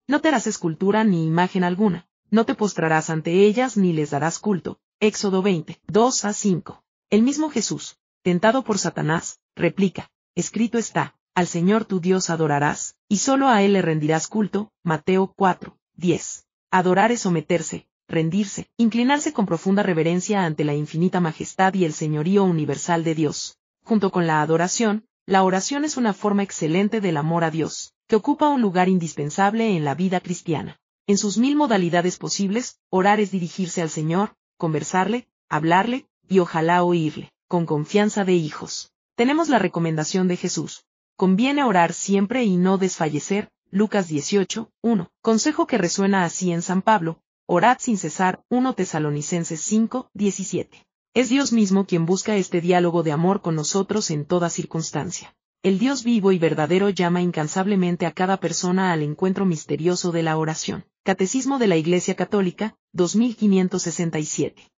No 0.08 0.20
te 0.20 0.28
harás 0.28 0.48
escultura 0.48 1.04
ni 1.04 1.26
imagen 1.26 1.64
alguna, 1.64 2.08
no 2.30 2.46
te 2.46 2.56
postrarás 2.56 3.10
ante 3.10 3.46
ellas 3.46 3.78
ni 3.78 3.94
les 3.94 4.12
darás 4.12 4.40
culto. 4.40 4.80
Éxodo 5.00 5.42
20, 5.42 5.82
2 5.88 6.26
a 6.26 6.34
5. 6.34 6.84
El 7.10 7.24
mismo 7.24 7.50
Jesús, 7.50 7.98
tentado 8.22 8.64
por 8.64 8.78
Satanás, 8.78 9.40
replica, 9.56 10.12
escrito 10.36 10.78
está, 10.78 11.16
al 11.34 11.48
Señor 11.48 11.86
tu 11.86 12.00
Dios 12.00 12.30
adorarás, 12.30 12.96
y 13.08 13.18
solo 13.18 13.48
a 13.48 13.64
Él 13.64 13.74
le 13.74 13.82
rendirás 13.82 14.28
culto. 14.28 14.72
Mateo 14.84 15.34
4, 15.36 15.78
10. 15.96 16.46
Adorar 16.72 17.12
es 17.12 17.22
someterse, 17.22 17.88
rendirse, 18.12 18.68
inclinarse 18.78 19.34
con 19.34 19.46
profunda 19.46 19.82
reverencia 19.82 20.46
ante 20.46 20.64
la 20.64 20.76
infinita 20.76 21.20
majestad 21.20 21.74
y 21.74 21.86
el 21.86 21.94
señorío 21.94 22.44
universal 22.44 23.04
de 23.04 23.16
Dios. 23.16 23.58
Junto 23.84 24.12
con 24.12 24.28
la 24.28 24.42
adoración, 24.42 25.06
la 25.26 25.44
oración 25.44 25.86
es 25.86 25.98
una 25.98 26.14
forma 26.14 26.44
excelente 26.44 27.02
del 27.02 27.18
amor 27.18 27.44
a 27.44 27.52
Dios, 27.52 27.94
que 28.08 28.16
ocupa 28.16 28.50
un 28.50 28.62
lugar 28.62 28.90
indispensable 28.90 29.76
en 29.76 29.86
la 29.86 29.96
vida 29.96 30.20
cristiana. 30.20 30.78
En 31.08 31.18
sus 31.18 31.38
mil 31.38 31.56
modalidades 31.56 32.18
posibles, 32.18 32.78
orar 32.90 33.20
es 33.20 33.32
dirigirse 33.32 33.82
al 33.82 33.90
Señor, 33.90 34.36
conversarle, 34.58 35.28
hablarle, 35.50 36.08
y 36.28 36.40
ojalá 36.40 36.84
oírle, 36.84 37.32
con 37.48 37.66
confianza 37.66 38.24
de 38.24 38.34
hijos. 38.34 38.92
Tenemos 39.16 39.50
la 39.50 39.60
recomendación 39.60 40.28
de 40.28 40.38
Jesús. 40.38 40.86
Conviene 41.16 41.64
orar 41.64 41.94
siempre 41.94 42.44
y 42.44 42.58
no 42.58 42.78
desfallecer, 42.78 43.50
Lucas 43.70 44.08
18, 44.08 44.70
1. 44.82 45.12
Consejo 45.22 45.68
que 45.68 45.78
resuena 45.78 46.24
así 46.24 46.52
en 46.52 46.62
San 46.62 46.82
Pablo, 46.82 47.22
Orad 47.54 47.80
sin 47.82 47.98
cesar, 47.98 48.46
1 48.48 48.76
Tesalonicenses 48.76 49.60
5, 49.60 50.10
17. 50.14 50.88
Es 51.14 51.28
Dios 51.28 51.52
mismo 51.52 51.86
quien 51.86 52.06
busca 52.06 52.38
este 52.38 52.62
diálogo 52.62 53.04
de 53.04 53.12
amor 53.12 53.42
con 53.42 53.56
nosotros 53.56 54.10
en 54.10 54.24
toda 54.24 54.50
circunstancia. 54.50 55.36
El 55.62 55.78
Dios 55.78 56.06
vivo 56.06 56.32
y 56.32 56.40
verdadero 56.40 56.88
llama 56.88 57.22
incansablemente 57.22 58.06
a 58.06 58.14
cada 58.14 58.38
persona 58.40 58.94
al 58.94 59.04
encuentro 59.04 59.46
misterioso 59.46 60.14
de 60.14 60.24
la 60.24 60.38
oración. 60.38 60.86
Catecismo 61.04 61.60
de 61.60 61.68
la 61.68 61.76
Iglesia 61.76 62.16
Católica, 62.16 62.78
2567. 62.94 64.72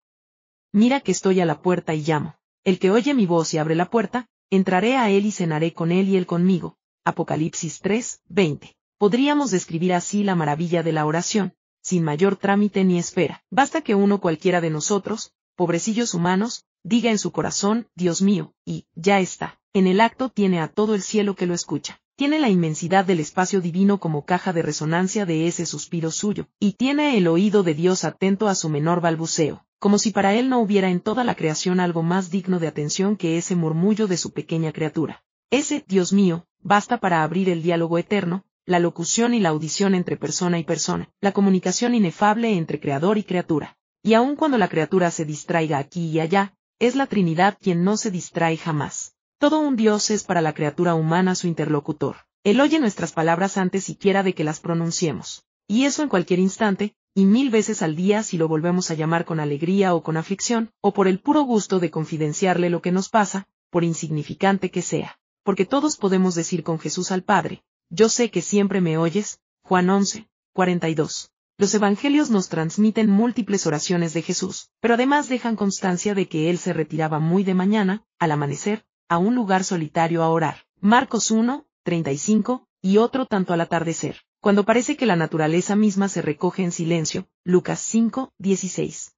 Mira 0.72 1.00
que 1.02 1.12
estoy 1.12 1.42
a 1.42 1.46
la 1.46 1.62
puerta 1.62 1.94
y 1.94 2.02
llamo. 2.02 2.38
El 2.64 2.80
que 2.80 2.90
oye 2.90 3.14
mi 3.14 3.28
voz 3.28 3.54
y 3.54 3.60
abre 3.60 3.76
la 3.76 3.92
puerta, 3.92 4.26
entraré 4.50 4.98
a 4.98 5.12
él 5.12 5.28
y 5.28 5.32
cenaré 5.32 5.76
con 5.76 5.92
él 5.92 6.10
y 6.10 6.18
él 6.18 6.26
conmigo. 6.26 6.76
Apocalipsis 7.06 7.82
3, 7.82 8.24
20. 8.30 8.76
Podríamos 8.98 9.52
describir 9.52 9.94
así 9.94 10.24
la 10.24 10.34
maravilla 10.34 10.82
de 10.82 10.92
la 10.92 11.06
oración, 11.06 11.54
sin 11.84 12.04
mayor 12.04 12.38
trámite 12.38 12.84
ni 12.84 12.98
espera. 12.98 13.44
Basta 13.52 13.82
que 13.82 13.94
uno 13.94 14.20
cualquiera 14.20 14.62
de 14.62 14.72
nosotros, 14.72 15.34
pobrecillos 15.56 16.16
humanos, 16.16 16.66
diga 16.82 17.12
en 17.12 17.20
su 17.20 17.32
corazón, 17.32 17.88
Dios 17.94 18.22
mío, 18.22 18.54
y, 18.66 18.88
ya 18.96 19.20
está. 19.20 19.60
En 19.74 19.86
el 19.86 20.02
acto 20.02 20.30
tiene 20.30 20.60
a 20.60 20.68
todo 20.68 20.96
el 20.96 21.02
cielo 21.02 21.36
que 21.36 21.46
lo 21.46 21.54
escucha. 21.54 22.00
Tiene 22.16 22.40
la 22.40 22.50
inmensidad 22.50 23.06
del 23.06 23.20
espacio 23.20 23.60
divino 23.60 24.00
como 24.00 24.24
caja 24.24 24.54
de 24.54 24.62
resonancia 24.62 25.26
de 25.26 25.48
ese 25.48 25.66
suspiro 25.66 26.12
suyo, 26.12 26.48
y 26.60 26.74
tiene 26.74 27.18
el 27.18 27.28
oído 27.28 27.64
de 27.64 27.74
Dios 27.74 28.04
atento 28.04 28.48
a 28.48 28.56
su 28.56 28.70
menor 28.70 29.02
balbuceo, 29.02 29.66
como 29.80 29.98
si 29.98 30.12
para 30.12 30.36
él 30.36 30.48
no 30.48 30.60
hubiera 30.60 30.90
en 30.90 31.00
toda 31.00 31.24
la 31.24 31.36
creación 31.36 31.80
algo 31.80 32.04
más 32.04 32.30
digno 32.30 32.60
de 32.60 32.68
atención 32.68 33.18
que 33.18 33.38
ese 33.38 33.56
murmullo 33.56 34.08
de 34.08 34.18
su 34.18 34.32
pequeña 34.32 34.72
criatura. 34.72 35.24
Ese, 35.50 35.84
Dios 35.88 36.14
mío, 36.14 36.46
basta 36.60 37.00
para 37.00 37.24
abrir 37.24 37.50
el 37.50 37.64
diálogo 37.64 37.98
eterno, 37.98 38.46
la 38.66 38.80
locución 38.80 39.34
y 39.34 39.40
la 39.40 39.50
audición 39.50 39.94
entre 39.94 40.16
persona 40.16 40.58
y 40.58 40.64
persona, 40.64 41.10
la 41.20 41.34
comunicación 41.34 41.96
inefable 41.96 42.58
entre 42.58 42.80
creador 42.80 43.18
y 43.18 43.24
criatura. 43.24 43.78
Y 44.02 44.14
aun 44.14 44.36
cuando 44.36 44.58
la 44.58 44.70
criatura 44.70 45.12
se 45.12 45.26
distraiga 45.26 45.78
aquí 45.78 46.10
y 46.10 46.20
allá, 46.20 46.56
es 46.80 46.96
la 46.96 47.08
Trinidad 47.08 47.58
quien 47.60 47.84
no 47.84 47.98
se 47.98 48.12
distrae 48.12 48.58
jamás. 48.58 49.16
Todo 49.38 49.60
un 49.60 49.76
Dios 49.76 50.10
es 50.12 50.24
para 50.24 50.42
la 50.42 50.54
criatura 50.54 50.96
humana 50.96 51.36
su 51.36 51.48
interlocutor. 51.48 52.18
Él 52.44 52.62
oye 52.62 52.80
nuestras 52.80 53.12
palabras 53.12 53.58
antes 53.58 53.84
siquiera 53.84 54.24
de 54.24 54.34
que 54.34 54.44
las 54.44 54.60
pronunciemos. 54.60 55.44
Y 55.68 55.86
eso 55.86 56.04
en 56.04 56.10
cualquier 56.10 56.40
instante, 56.40 56.96
y 57.14 57.26
mil 57.26 57.50
veces 57.50 57.82
al 57.82 57.96
día 57.96 58.24
si 58.24 58.38
lo 58.38 58.48
volvemos 58.48 58.92
a 58.92 58.96
llamar 58.96 59.26
con 59.26 59.40
alegría 59.40 59.94
o 59.94 60.04
con 60.04 60.18
aflicción, 60.18 60.72
o 60.82 60.94
por 60.94 61.08
el 61.08 61.20
puro 61.20 61.44
gusto 61.44 61.80
de 61.80 61.92
confidenciarle 61.92 62.70
lo 62.70 62.82
que 62.82 62.92
nos 62.92 63.10
pasa, 63.10 63.48
por 63.70 63.84
insignificante 63.84 64.72
que 64.72 64.82
sea. 64.82 65.18
Porque 65.44 65.66
todos 65.66 65.98
podemos 65.98 66.36
decir 66.36 66.64
con 66.64 66.80
Jesús 66.80 67.12
al 67.12 67.24
Padre, 67.24 67.64
yo 67.96 68.10
sé 68.10 68.32
que 68.32 68.42
siempre 68.42 68.82
me 68.82 68.98
oyes, 68.98 69.40
Juan 69.64 69.88
11, 69.88 70.28
42. 70.54 71.30
Los 71.60 71.76
evangelios 71.76 72.32
nos 72.32 72.50
transmiten 72.50 73.08
múltiples 73.08 73.68
oraciones 73.68 74.16
de 74.16 74.24
Jesús, 74.24 74.72
pero 74.80 74.96
además 74.96 75.30
dejan 75.30 75.56
constancia 75.56 76.16
de 76.16 76.28
que 76.28 76.50
él 76.50 76.58
se 76.58 76.74
retiraba 76.74 77.20
muy 77.20 77.44
de 77.44 77.54
mañana, 77.54 78.04
al 78.18 78.32
amanecer, 78.32 78.84
a 79.10 79.20
un 79.20 79.36
lugar 79.36 79.64
solitario 79.64 80.24
a 80.24 80.30
orar. 80.30 80.66
Marcos 80.82 81.30
1, 81.30 81.68
35, 81.84 82.68
y 82.82 82.98
otro 82.98 83.28
tanto 83.28 83.54
al 83.54 83.62
atardecer, 83.62 84.22
cuando 84.42 84.66
parece 84.66 84.98
que 84.98 85.06
la 85.06 85.16
naturaleza 85.16 85.76
misma 85.76 86.10
se 86.10 86.24
recoge 86.24 86.64
en 86.64 86.72
silencio. 86.72 87.28
Lucas 87.44 87.80
5, 87.80 88.34
16. 88.40 89.16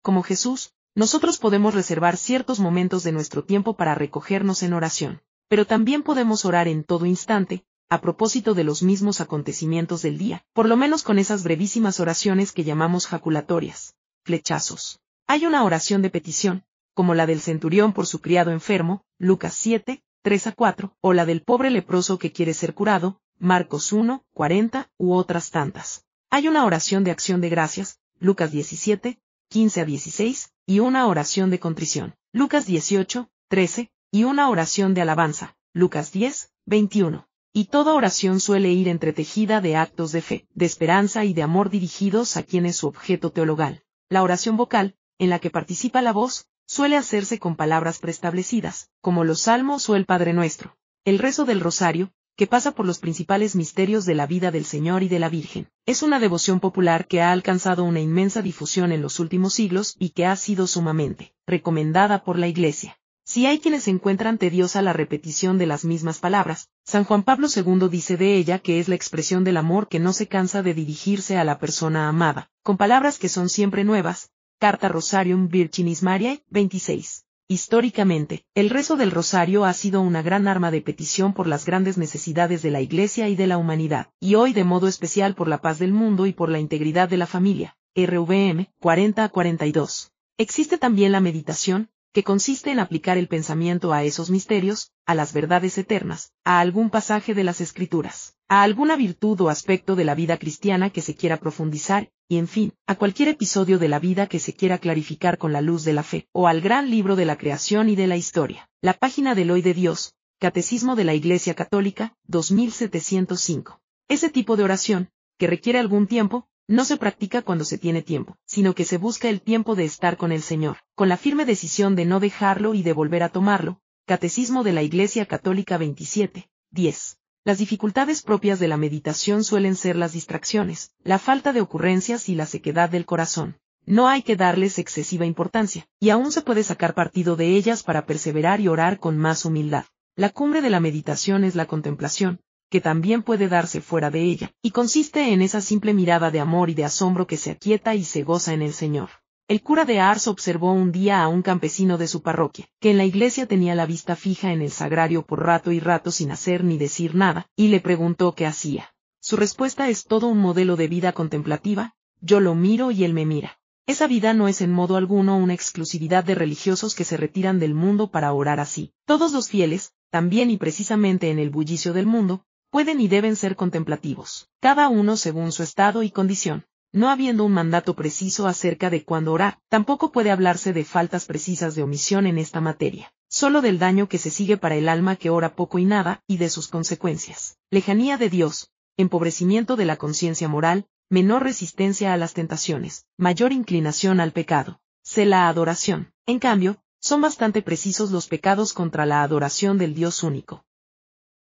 Como 0.00 0.22
Jesús, 0.22 0.72
nosotros 0.94 1.36
podemos 1.36 1.74
reservar 1.74 2.16
ciertos 2.16 2.60
momentos 2.60 3.04
de 3.04 3.12
nuestro 3.12 3.44
tiempo 3.44 3.76
para 3.76 3.94
recogernos 3.94 4.62
en 4.62 4.72
oración, 4.72 5.20
pero 5.48 5.66
también 5.66 6.02
podemos 6.02 6.46
orar 6.46 6.66
en 6.66 6.82
todo 6.82 7.04
instante, 7.04 7.66
a 7.90 8.00
propósito 8.00 8.54
de 8.54 8.62
los 8.62 8.84
mismos 8.84 9.20
acontecimientos 9.20 10.02
del 10.02 10.16
día, 10.16 10.44
por 10.52 10.66
lo 10.68 10.76
menos 10.76 11.02
con 11.02 11.18
esas 11.18 11.42
brevísimas 11.42 11.98
oraciones 11.98 12.52
que 12.52 12.62
llamamos 12.62 13.08
jaculatorias, 13.08 13.96
flechazos. 14.22 15.00
Hay 15.26 15.44
una 15.44 15.64
oración 15.64 16.00
de 16.00 16.10
petición, 16.10 16.64
como 16.94 17.14
la 17.14 17.26
del 17.26 17.40
centurión 17.40 17.92
por 17.92 18.06
su 18.06 18.20
criado 18.20 18.52
enfermo, 18.52 19.02
Lucas 19.18 19.54
7, 19.54 20.04
3 20.22 20.46
a 20.46 20.52
4, 20.52 20.96
o 21.00 21.12
la 21.12 21.26
del 21.26 21.42
pobre 21.42 21.70
leproso 21.70 22.18
que 22.18 22.30
quiere 22.30 22.54
ser 22.54 22.74
curado, 22.74 23.20
Marcos 23.38 23.92
1, 23.92 24.24
40, 24.34 24.88
u 24.96 25.14
otras 25.14 25.50
tantas. 25.50 26.04
Hay 26.30 26.46
una 26.46 26.64
oración 26.64 27.02
de 27.02 27.10
acción 27.10 27.40
de 27.40 27.48
gracias, 27.48 27.98
Lucas 28.20 28.52
17, 28.52 29.18
15 29.48 29.80
a 29.80 29.84
16, 29.84 30.52
y 30.64 30.78
una 30.78 31.08
oración 31.08 31.50
de 31.50 31.58
contrición, 31.58 32.14
Lucas 32.32 32.66
18, 32.66 33.28
13, 33.48 33.90
y 34.12 34.24
una 34.24 34.48
oración 34.48 34.94
de 34.94 35.02
alabanza, 35.02 35.56
Lucas 35.72 36.12
10, 36.12 36.52
21. 36.66 37.29
Y 37.52 37.64
toda 37.64 37.94
oración 37.94 38.38
suele 38.38 38.70
ir 38.70 38.86
entretejida 38.86 39.60
de 39.60 39.74
actos 39.74 40.12
de 40.12 40.22
fe, 40.22 40.46
de 40.54 40.66
esperanza 40.66 41.24
y 41.24 41.34
de 41.34 41.42
amor 41.42 41.68
dirigidos 41.68 42.36
a 42.36 42.44
quien 42.44 42.64
es 42.64 42.76
su 42.76 42.86
objeto 42.86 43.30
teologal. 43.30 43.82
La 44.08 44.22
oración 44.22 44.56
vocal, 44.56 44.94
en 45.18 45.30
la 45.30 45.40
que 45.40 45.50
participa 45.50 46.00
la 46.00 46.12
voz, 46.12 46.46
suele 46.64 46.96
hacerse 46.96 47.40
con 47.40 47.56
palabras 47.56 47.98
preestablecidas, 47.98 48.90
como 49.00 49.24
los 49.24 49.40
salmos 49.40 49.88
o 49.88 49.96
el 49.96 50.06
Padre 50.06 50.32
Nuestro. 50.32 50.76
El 51.04 51.18
rezo 51.18 51.44
del 51.44 51.58
rosario, 51.58 52.12
que 52.36 52.46
pasa 52.46 52.70
por 52.70 52.86
los 52.86 53.00
principales 53.00 53.56
misterios 53.56 54.06
de 54.06 54.14
la 54.14 54.28
vida 54.28 54.52
del 54.52 54.64
Señor 54.64 55.02
y 55.02 55.08
de 55.08 55.18
la 55.18 55.28
Virgen. 55.28 55.68
Es 55.86 56.04
una 56.04 56.20
devoción 56.20 56.60
popular 56.60 57.08
que 57.08 57.20
ha 57.20 57.32
alcanzado 57.32 57.82
una 57.82 57.98
inmensa 57.98 58.42
difusión 58.42 58.92
en 58.92 59.02
los 59.02 59.18
últimos 59.18 59.54
siglos 59.54 59.96
y 59.98 60.10
que 60.10 60.24
ha 60.24 60.36
sido 60.36 60.68
sumamente 60.68 61.34
recomendada 61.48 62.22
por 62.22 62.38
la 62.38 62.46
Iglesia. 62.46 62.96
Si 63.32 63.46
hay 63.46 63.60
quienes 63.60 63.86
encuentran 63.86 64.38
tediosa 64.38 64.82
la 64.82 64.92
repetición 64.92 65.56
de 65.56 65.66
las 65.66 65.84
mismas 65.84 66.18
palabras, 66.18 66.68
San 66.84 67.04
Juan 67.04 67.22
Pablo 67.22 67.46
II 67.46 67.88
dice 67.88 68.16
de 68.16 68.34
ella 68.34 68.58
que 68.58 68.80
es 68.80 68.88
la 68.88 68.96
expresión 68.96 69.44
del 69.44 69.56
amor 69.56 69.86
que 69.86 70.00
no 70.00 70.12
se 70.12 70.26
cansa 70.26 70.64
de 70.64 70.74
dirigirse 70.74 71.36
a 71.36 71.44
la 71.44 71.60
persona 71.60 72.08
amada, 72.08 72.50
con 72.64 72.76
palabras 72.76 73.20
que 73.20 73.28
son 73.28 73.48
siempre 73.48 73.84
nuevas, 73.84 74.32
Carta 74.58 74.88
Rosarium 74.88 75.46
Virginis 75.46 76.02
Mariae, 76.02 76.42
26. 76.48 77.24
Históricamente, 77.46 78.46
el 78.56 78.68
rezo 78.68 78.96
del 78.96 79.12
rosario 79.12 79.64
ha 79.64 79.74
sido 79.74 80.00
una 80.00 80.22
gran 80.22 80.48
arma 80.48 80.72
de 80.72 80.82
petición 80.82 81.32
por 81.32 81.46
las 81.46 81.64
grandes 81.64 81.98
necesidades 81.98 82.62
de 82.62 82.72
la 82.72 82.80
Iglesia 82.80 83.28
y 83.28 83.36
de 83.36 83.46
la 83.46 83.58
humanidad, 83.58 84.08
y 84.18 84.34
hoy 84.34 84.52
de 84.52 84.64
modo 84.64 84.88
especial 84.88 85.36
por 85.36 85.46
la 85.46 85.60
paz 85.60 85.78
del 85.78 85.92
mundo 85.92 86.26
y 86.26 86.32
por 86.32 86.48
la 86.48 86.58
integridad 86.58 87.08
de 87.08 87.18
la 87.18 87.28
familia. 87.28 87.76
RVM 87.94 88.66
40 88.80 89.22
a 89.22 89.28
42. 89.28 90.10
Existe 90.36 90.78
también 90.78 91.12
la 91.12 91.20
meditación, 91.20 91.90
que 92.12 92.24
consiste 92.24 92.70
en 92.70 92.80
aplicar 92.80 93.18
el 93.18 93.28
pensamiento 93.28 93.92
a 93.92 94.02
esos 94.02 94.30
misterios, 94.30 94.92
a 95.06 95.14
las 95.14 95.32
verdades 95.32 95.78
eternas, 95.78 96.32
a 96.44 96.60
algún 96.60 96.90
pasaje 96.90 97.34
de 97.34 97.44
las 97.44 97.60
Escrituras, 97.60 98.34
a 98.48 98.62
alguna 98.62 98.96
virtud 98.96 99.40
o 99.42 99.48
aspecto 99.48 99.94
de 99.94 100.04
la 100.04 100.16
vida 100.16 100.36
cristiana 100.36 100.90
que 100.90 101.02
se 101.02 101.14
quiera 101.14 101.36
profundizar, 101.36 102.10
y 102.28 102.38
en 102.38 102.48
fin, 102.48 102.72
a 102.86 102.96
cualquier 102.96 103.28
episodio 103.28 103.78
de 103.78 103.88
la 103.88 104.00
vida 104.00 104.26
que 104.26 104.40
se 104.40 104.54
quiera 104.54 104.78
clarificar 104.78 105.38
con 105.38 105.52
la 105.52 105.60
luz 105.60 105.84
de 105.84 105.92
la 105.92 106.02
fe, 106.02 106.28
o 106.32 106.48
al 106.48 106.60
gran 106.60 106.90
libro 106.90 107.14
de 107.14 107.26
la 107.26 107.38
creación 107.38 107.88
y 107.88 107.96
de 107.96 108.08
la 108.08 108.16
historia. 108.16 108.68
La 108.80 108.94
página 108.94 109.34
del 109.34 109.50
Hoy 109.50 109.62
de 109.62 109.74
Dios, 109.74 110.14
Catecismo 110.40 110.96
de 110.96 111.04
la 111.04 111.14
Iglesia 111.14 111.54
Católica, 111.54 112.16
2705. 112.26 113.80
Ese 114.08 114.30
tipo 114.30 114.56
de 114.56 114.64
oración, 114.64 115.10
que 115.38 115.46
requiere 115.46 115.78
algún 115.78 116.06
tiempo, 116.06 116.48
no 116.70 116.84
se 116.84 116.96
practica 116.96 117.42
cuando 117.42 117.64
se 117.64 117.78
tiene 117.78 118.00
tiempo, 118.00 118.36
sino 118.46 118.76
que 118.76 118.84
se 118.84 118.96
busca 118.96 119.28
el 119.28 119.40
tiempo 119.40 119.74
de 119.74 119.84
estar 119.84 120.16
con 120.16 120.30
el 120.30 120.40
Señor, 120.40 120.76
con 120.94 121.08
la 121.08 121.16
firme 121.16 121.44
decisión 121.44 121.96
de 121.96 122.04
no 122.04 122.20
dejarlo 122.20 122.74
y 122.74 122.84
de 122.84 122.92
volver 122.92 123.24
a 123.24 123.28
tomarlo. 123.28 123.80
Catecismo 124.06 124.62
de 124.62 124.72
la 124.72 124.84
Iglesia 124.84 125.26
Católica 125.26 125.78
27, 125.78 126.48
10. 126.70 127.18
Las 127.42 127.58
dificultades 127.58 128.22
propias 128.22 128.60
de 128.60 128.68
la 128.68 128.76
meditación 128.76 129.42
suelen 129.42 129.74
ser 129.74 129.96
las 129.96 130.12
distracciones, 130.12 130.92
la 131.02 131.18
falta 131.18 131.52
de 131.52 131.60
ocurrencias 131.60 132.28
y 132.28 132.36
la 132.36 132.46
sequedad 132.46 132.88
del 132.88 133.04
corazón. 133.04 133.56
No 133.84 134.08
hay 134.08 134.22
que 134.22 134.36
darles 134.36 134.78
excesiva 134.78 135.26
importancia, 135.26 135.88
y 135.98 136.10
aún 136.10 136.30
se 136.30 136.42
puede 136.42 136.62
sacar 136.62 136.94
partido 136.94 137.34
de 137.34 137.56
ellas 137.56 137.82
para 137.82 138.06
perseverar 138.06 138.60
y 138.60 138.68
orar 138.68 139.00
con 139.00 139.18
más 139.18 139.44
humildad. 139.44 139.86
La 140.14 140.30
cumbre 140.30 140.60
de 140.62 140.70
la 140.70 140.78
meditación 140.78 141.42
es 141.42 141.56
la 141.56 141.66
contemplación, 141.66 142.38
que 142.70 142.80
también 142.80 143.22
puede 143.22 143.48
darse 143.48 143.80
fuera 143.80 144.10
de 144.10 144.22
ella, 144.22 144.52
y 144.62 144.70
consiste 144.70 145.32
en 145.32 145.42
esa 145.42 145.60
simple 145.60 145.92
mirada 145.92 146.30
de 146.30 146.40
amor 146.40 146.70
y 146.70 146.74
de 146.74 146.84
asombro 146.84 147.26
que 147.26 147.36
se 147.36 147.50
aquieta 147.50 147.94
y 147.94 148.04
se 148.04 148.22
goza 148.22 148.54
en 148.54 148.62
el 148.62 148.72
Señor. 148.72 149.10
El 149.48 149.62
cura 149.62 149.84
de 149.84 149.98
Ars 149.98 150.28
observó 150.28 150.72
un 150.72 150.92
día 150.92 151.22
a 151.22 151.26
un 151.26 151.42
campesino 151.42 151.98
de 151.98 152.06
su 152.06 152.22
parroquia, 152.22 152.68
que 152.78 152.92
en 152.92 152.96
la 152.96 153.04
iglesia 153.04 153.46
tenía 153.46 153.74
la 153.74 153.84
vista 153.84 154.14
fija 154.14 154.52
en 154.52 154.62
el 154.62 154.70
sagrario 154.70 155.26
por 155.26 155.44
rato 155.44 155.72
y 155.72 155.80
rato 155.80 156.12
sin 156.12 156.30
hacer 156.30 156.62
ni 156.62 156.78
decir 156.78 157.16
nada, 157.16 157.48
y 157.56 157.66
le 157.66 157.80
preguntó 157.80 158.32
qué 158.36 158.46
hacía. 158.46 158.94
Su 159.18 159.36
respuesta 159.36 159.88
es 159.88 160.04
todo 160.04 160.28
un 160.28 160.38
modelo 160.38 160.76
de 160.76 160.86
vida 160.86 161.12
contemplativa, 161.12 161.96
yo 162.20 162.38
lo 162.38 162.54
miro 162.54 162.92
y 162.92 163.02
él 163.02 163.12
me 163.12 163.26
mira. 163.26 163.58
Esa 163.86 164.06
vida 164.06 164.34
no 164.34 164.46
es 164.46 164.60
en 164.60 164.70
modo 164.70 164.94
alguno 164.94 165.36
una 165.36 165.54
exclusividad 165.54 166.22
de 166.22 166.36
religiosos 166.36 166.94
que 166.94 167.02
se 167.02 167.16
retiran 167.16 167.58
del 167.58 167.74
mundo 167.74 168.12
para 168.12 168.32
orar 168.32 168.60
así. 168.60 168.92
Todos 169.04 169.32
los 169.32 169.48
fieles, 169.48 169.94
también 170.10 170.50
y 170.50 170.58
precisamente 170.58 171.30
en 171.30 171.40
el 171.40 171.50
bullicio 171.50 171.92
del 171.92 172.06
mundo, 172.06 172.44
pueden 172.70 173.00
y 173.00 173.08
deben 173.08 173.36
ser 173.36 173.56
contemplativos, 173.56 174.48
cada 174.60 174.88
uno 174.88 175.16
según 175.16 175.52
su 175.52 175.62
estado 175.62 176.02
y 176.02 176.10
condición. 176.10 176.64
No 176.92 177.08
habiendo 177.08 177.44
un 177.44 177.52
mandato 177.52 177.94
preciso 177.94 178.48
acerca 178.48 178.90
de 178.90 179.04
cuándo 179.04 179.32
orar, 179.32 179.58
tampoco 179.68 180.10
puede 180.10 180.32
hablarse 180.32 180.72
de 180.72 180.84
faltas 180.84 181.24
precisas 181.24 181.76
de 181.76 181.84
omisión 181.84 182.26
en 182.26 182.36
esta 182.36 182.60
materia, 182.60 183.12
solo 183.28 183.60
del 183.60 183.78
daño 183.78 184.08
que 184.08 184.18
se 184.18 184.30
sigue 184.30 184.56
para 184.56 184.74
el 184.74 184.88
alma 184.88 185.14
que 185.14 185.30
ora 185.30 185.54
poco 185.54 185.78
y 185.78 185.84
nada, 185.84 186.24
y 186.26 186.38
de 186.38 186.50
sus 186.50 186.66
consecuencias. 186.66 187.58
Lejanía 187.70 188.16
de 188.16 188.28
Dios, 188.28 188.72
empobrecimiento 188.96 189.76
de 189.76 189.84
la 189.84 189.96
conciencia 189.96 190.48
moral, 190.48 190.86
menor 191.08 191.44
resistencia 191.44 192.12
a 192.12 192.16
las 192.16 192.34
tentaciones, 192.34 193.06
mayor 193.16 193.52
inclinación 193.52 194.18
al 194.18 194.32
pecado. 194.32 194.80
Se 195.02 195.26
la 195.26 195.48
adoración. 195.48 196.12
En 196.26 196.40
cambio, 196.40 196.82
son 197.00 197.20
bastante 197.20 197.62
precisos 197.62 198.10
los 198.10 198.26
pecados 198.26 198.72
contra 198.72 199.06
la 199.06 199.22
adoración 199.22 199.78
del 199.78 199.94
Dios 199.94 200.24
único. 200.24 200.64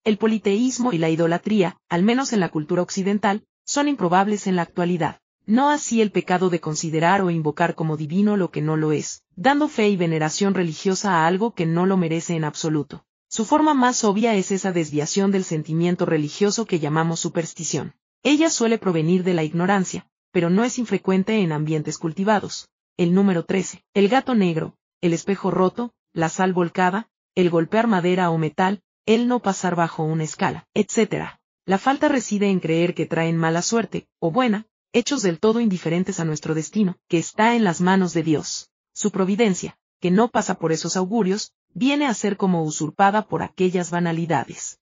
El 0.07 0.17
politeísmo 0.17 0.93
y 0.93 0.99
la 0.99 1.09
idolatría, 1.09 1.75
al 1.89 2.01
menos 2.01 2.31
en 2.31 2.39
la 2.39 2.47
cultura 2.47 2.81
occidental, 2.81 3.43
son 3.65 3.89
improbables 3.89 4.47
en 4.47 4.55
la 4.55 4.61
actualidad. 4.61 5.19
No 5.45 5.69
así 5.69 6.01
el 6.01 6.11
pecado 6.11 6.49
de 6.49 6.61
considerar 6.61 7.21
o 7.21 7.29
invocar 7.29 7.75
como 7.75 7.97
divino 7.97 8.37
lo 8.37 8.49
que 8.49 8.61
no 8.61 8.77
lo 8.77 8.93
es, 8.93 9.23
dando 9.35 9.67
fe 9.67 9.89
y 9.89 9.97
veneración 9.97 10.53
religiosa 10.53 11.11
a 11.11 11.27
algo 11.27 11.53
que 11.53 11.65
no 11.65 11.85
lo 11.85 11.97
merece 11.97 12.37
en 12.37 12.45
absoluto. 12.45 13.03
Su 13.27 13.43
forma 13.43 13.73
más 13.73 14.05
obvia 14.05 14.33
es 14.35 14.53
esa 14.53 14.71
desviación 14.71 15.31
del 15.31 15.43
sentimiento 15.43 16.05
religioso 16.05 16.65
que 16.65 16.79
llamamos 16.79 17.19
superstición. 17.19 17.93
Ella 18.23 18.49
suele 18.49 18.77
provenir 18.77 19.25
de 19.25 19.33
la 19.33 19.43
ignorancia, 19.43 20.07
pero 20.31 20.49
no 20.49 20.63
es 20.63 20.79
infrecuente 20.79 21.41
en 21.41 21.51
ambientes 21.51 21.97
cultivados. 21.97 22.69
El 22.95 23.13
número 23.13 23.43
13, 23.43 23.83
el 23.93 24.07
gato 24.07 24.35
negro, 24.35 24.77
el 25.01 25.11
espejo 25.11 25.51
roto, 25.51 25.91
la 26.13 26.29
sal 26.29 26.53
volcada, 26.53 27.09
el 27.35 27.49
golpear 27.49 27.87
madera 27.87 28.29
o 28.29 28.37
metal, 28.37 28.81
el 29.07 29.27
no 29.29 29.39
pasar 29.41 29.75
bajo 29.75 30.03
una 30.03 30.25
escala, 30.25 30.67
etc. 30.73 31.39
La 31.65 31.77
falta 31.77 32.09
reside 32.09 32.49
en 32.49 32.59
creer 32.59 32.93
que 32.93 33.05
traen 33.05 33.37
mala 33.37 33.61
suerte, 33.61 34.07
o 34.19 34.31
buena, 34.31 34.67
hechos 34.91 35.21
del 35.21 35.39
todo 35.39 35.61
indiferentes 35.61 36.19
a 36.19 36.25
nuestro 36.25 36.53
destino, 36.53 36.97
que 37.07 37.17
está 37.17 37.55
en 37.55 37.63
las 37.63 37.79
manos 37.79 38.13
de 38.13 38.23
Dios. 38.23 38.69
Su 38.93 39.11
providencia, 39.11 39.79
que 40.01 40.11
no 40.11 40.27
pasa 40.27 40.59
por 40.59 40.73
esos 40.73 40.97
augurios, 40.97 41.53
viene 41.73 42.05
a 42.05 42.13
ser 42.13 42.35
como 42.35 42.63
usurpada 42.63 43.27
por 43.27 43.43
aquellas 43.43 43.91
banalidades. 43.91 44.79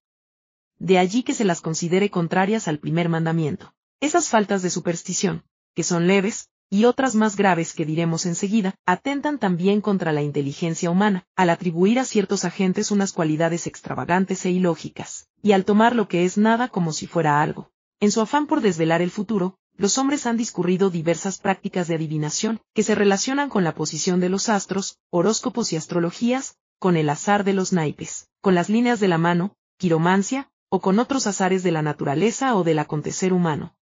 De 0.79 0.97
allí 0.97 1.21
que 1.21 1.35
se 1.35 1.45
las 1.45 1.61
considere 1.61 2.09
contrarias 2.09 2.67
al 2.67 2.79
primer 2.79 3.09
mandamiento. 3.09 3.75
Esas 4.01 4.29
faltas 4.29 4.63
de 4.63 4.71
superstición, 4.71 5.43
que 5.75 5.83
son 5.83 6.07
leves, 6.07 6.49
y 6.69 6.85
otras 6.85 7.15
más 7.15 7.35
graves 7.35 7.73
que 7.73 7.85
diremos 7.85 8.25
enseguida, 8.25 8.75
atentan 8.85 9.39
también 9.39 9.81
contra 9.81 10.11
la 10.11 10.21
inteligencia 10.21 10.89
humana, 10.89 11.25
al 11.35 11.49
atribuir 11.49 11.99
a 11.99 12.05
ciertos 12.05 12.45
agentes 12.45 12.91
unas 12.91 13.13
cualidades 13.13 13.67
extravagantes 13.67 14.45
e 14.45 14.51
ilógicas, 14.51 15.27
y 15.41 15.51
al 15.51 15.65
tomar 15.65 15.95
lo 15.95 16.07
que 16.07 16.25
es 16.25 16.37
nada 16.37 16.67
como 16.67 16.91
si 16.91 17.07
fuera 17.07 17.41
algo. 17.41 17.71
En 17.99 18.11
su 18.11 18.21
afán 18.21 18.47
por 18.47 18.61
desvelar 18.61 19.01
el 19.01 19.11
futuro, 19.11 19.57
los 19.77 19.97
hombres 19.97 20.25
han 20.25 20.37
discurrido 20.37 20.89
diversas 20.89 21.37
prácticas 21.37 21.87
de 21.87 21.95
adivinación, 21.95 22.61
que 22.73 22.83
se 22.83 22.95
relacionan 22.95 23.49
con 23.49 23.63
la 23.63 23.75
posición 23.75 24.19
de 24.19 24.29
los 24.29 24.49
astros, 24.49 24.99
horóscopos 25.09 25.73
y 25.73 25.75
astrologías, 25.75 26.57
con 26.79 26.97
el 26.97 27.09
azar 27.09 27.43
de 27.43 27.53
los 27.53 27.73
naipes, 27.73 28.29
con 28.41 28.55
las 28.55 28.69
líneas 28.69 28.99
de 28.99 29.07
la 29.07 29.17
mano, 29.17 29.55
quiromancia, 29.77 30.49
o 30.69 30.81
con 30.81 30.99
otros 30.99 31.27
azares 31.27 31.63
de 31.63 31.71
la 31.71 31.81
naturaleza 31.81 32.55
o 32.55 32.63
del 32.63 32.79
acontecer 32.79 33.33
humano. 33.33 33.75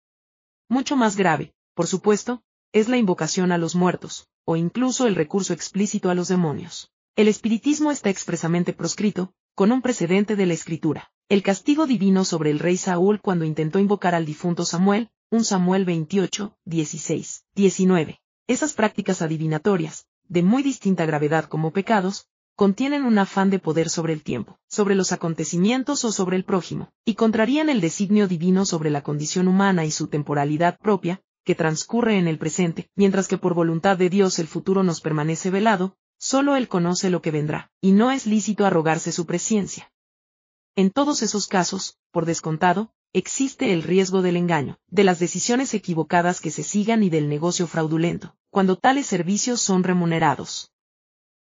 Mucho 0.69 0.97
más 0.97 1.17
grave, 1.17 1.53
por 1.75 1.87
supuesto, 1.87 2.43
es 2.73 2.89
la 2.89 2.97
invocación 2.97 3.51
a 3.51 3.59
los 3.59 3.75
muertos, 3.75 4.29
o 4.45 4.57
incluso 4.57 5.07
el 5.07 5.17
recurso 5.17 5.53
explícito 5.53 6.09
a 6.09 6.15
los 6.15 6.29
demonios. 6.29 6.93
El 7.17 7.27
espiritismo 7.27 7.91
está 7.91 8.11
expresamente 8.11 8.73
proscrito, 8.73 9.33
con 9.57 9.73
un 9.73 9.83
precedente 9.83 10.37
de 10.37 10.47
la 10.47 10.55
escritura. 10.55 11.11
El 11.29 11.43
castigo 11.43 11.87
divino 11.87 12.25
sobre 12.25 12.51
el 12.51 12.61
rey 12.61 12.77
Saúl 12.77 13.21
cuando 13.21 13.45
intentó 13.45 13.81
invocar 13.81 14.15
al 14.15 14.25
difunto 14.25 14.65
Samuel, 14.65 15.11
un 15.31 15.45
Samuel 15.45 15.85
28, 15.85 16.57
16, 16.65 17.45
19. 17.57 18.21
Esas 18.47 18.73
prácticas 18.75 19.21
adivinatorias, 19.21 20.07
de 20.29 20.43
muy 20.45 20.63
distinta 20.63 21.07
gravedad 21.07 21.47
como 21.47 21.73
pecados, 21.73 22.29
contienen 22.55 23.05
un 23.05 23.19
afán 23.19 23.51
de 23.51 23.59
poder 23.59 23.89
sobre 23.89 24.13
el 24.13 24.23
tiempo, 24.23 24.59
sobre 24.69 24.95
los 24.95 25.13
acontecimientos 25.13 26.05
o 26.05 26.13
sobre 26.13 26.37
el 26.37 26.45
prójimo, 26.45 26.93
y 27.05 27.15
contrarían 27.15 27.69
el 27.69 27.81
designio 27.81 28.29
divino 28.29 28.65
sobre 28.65 28.91
la 28.91 29.03
condición 29.03 29.49
humana 29.49 29.85
y 29.85 29.91
su 29.91 30.09
temporalidad 30.09 30.79
propia, 30.79 31.23
que 31.45 31.55
transcurre 31.55 32.19
en 32.19 32.29
el 32.29 32.39
presente, 32.39 32.91
mientras 32.95 33.29
que 33.29 33.39
por 33.39 33.55
voluntad 33.55 33.97
de 33.97 34.11
Dios 34.11 34.39
el 34.39 34.47
futuro 34.47 34.83
nos 34.83 35.01
permanece 35.01 35.51
velado, 35.51 35.97
solo 36.19 36.57
Él 36.57 36.69
conoce 36.69 37.11
lo 37.11 37.23
que 37.23 37.31
vendrá, 37.31 37.71
y 37.81 37.93
no 37.93 38.11
es 38.11 38.27
lícito 38.27 38.67
arrogarse 38.67 39.13
su 39.13 39.27
presencia. 39.27 39.91
En 40.77 40.91
todos 40.91 41.23
esos 41.23 41.47
casos, 41.47 41.99
por 42.11 42.27
descontado, 42.27 42.93
existe 43.13 43.73
el 43.73 43.83
riesgo 43.83 44.23
del 44.23 44.37
engaño, 44.37 44.79
de 44.89 45.05
las 45.05 45.19
decisiones 45.19 45.75
equivocadas 45.75 46.41
que 46.41 46.51
se 46.51 46.63
sigan 46.63 47.03
y 47.03 47.11
del 47.11 47.29
negocio 47.29 47.67
fraudulento, 47.67 48.37
cuando 48.51 48.77
tales 48.77 49.07
servicios 49.07 49.61
son 49.61 49.83
remunerados. 49.83 50.73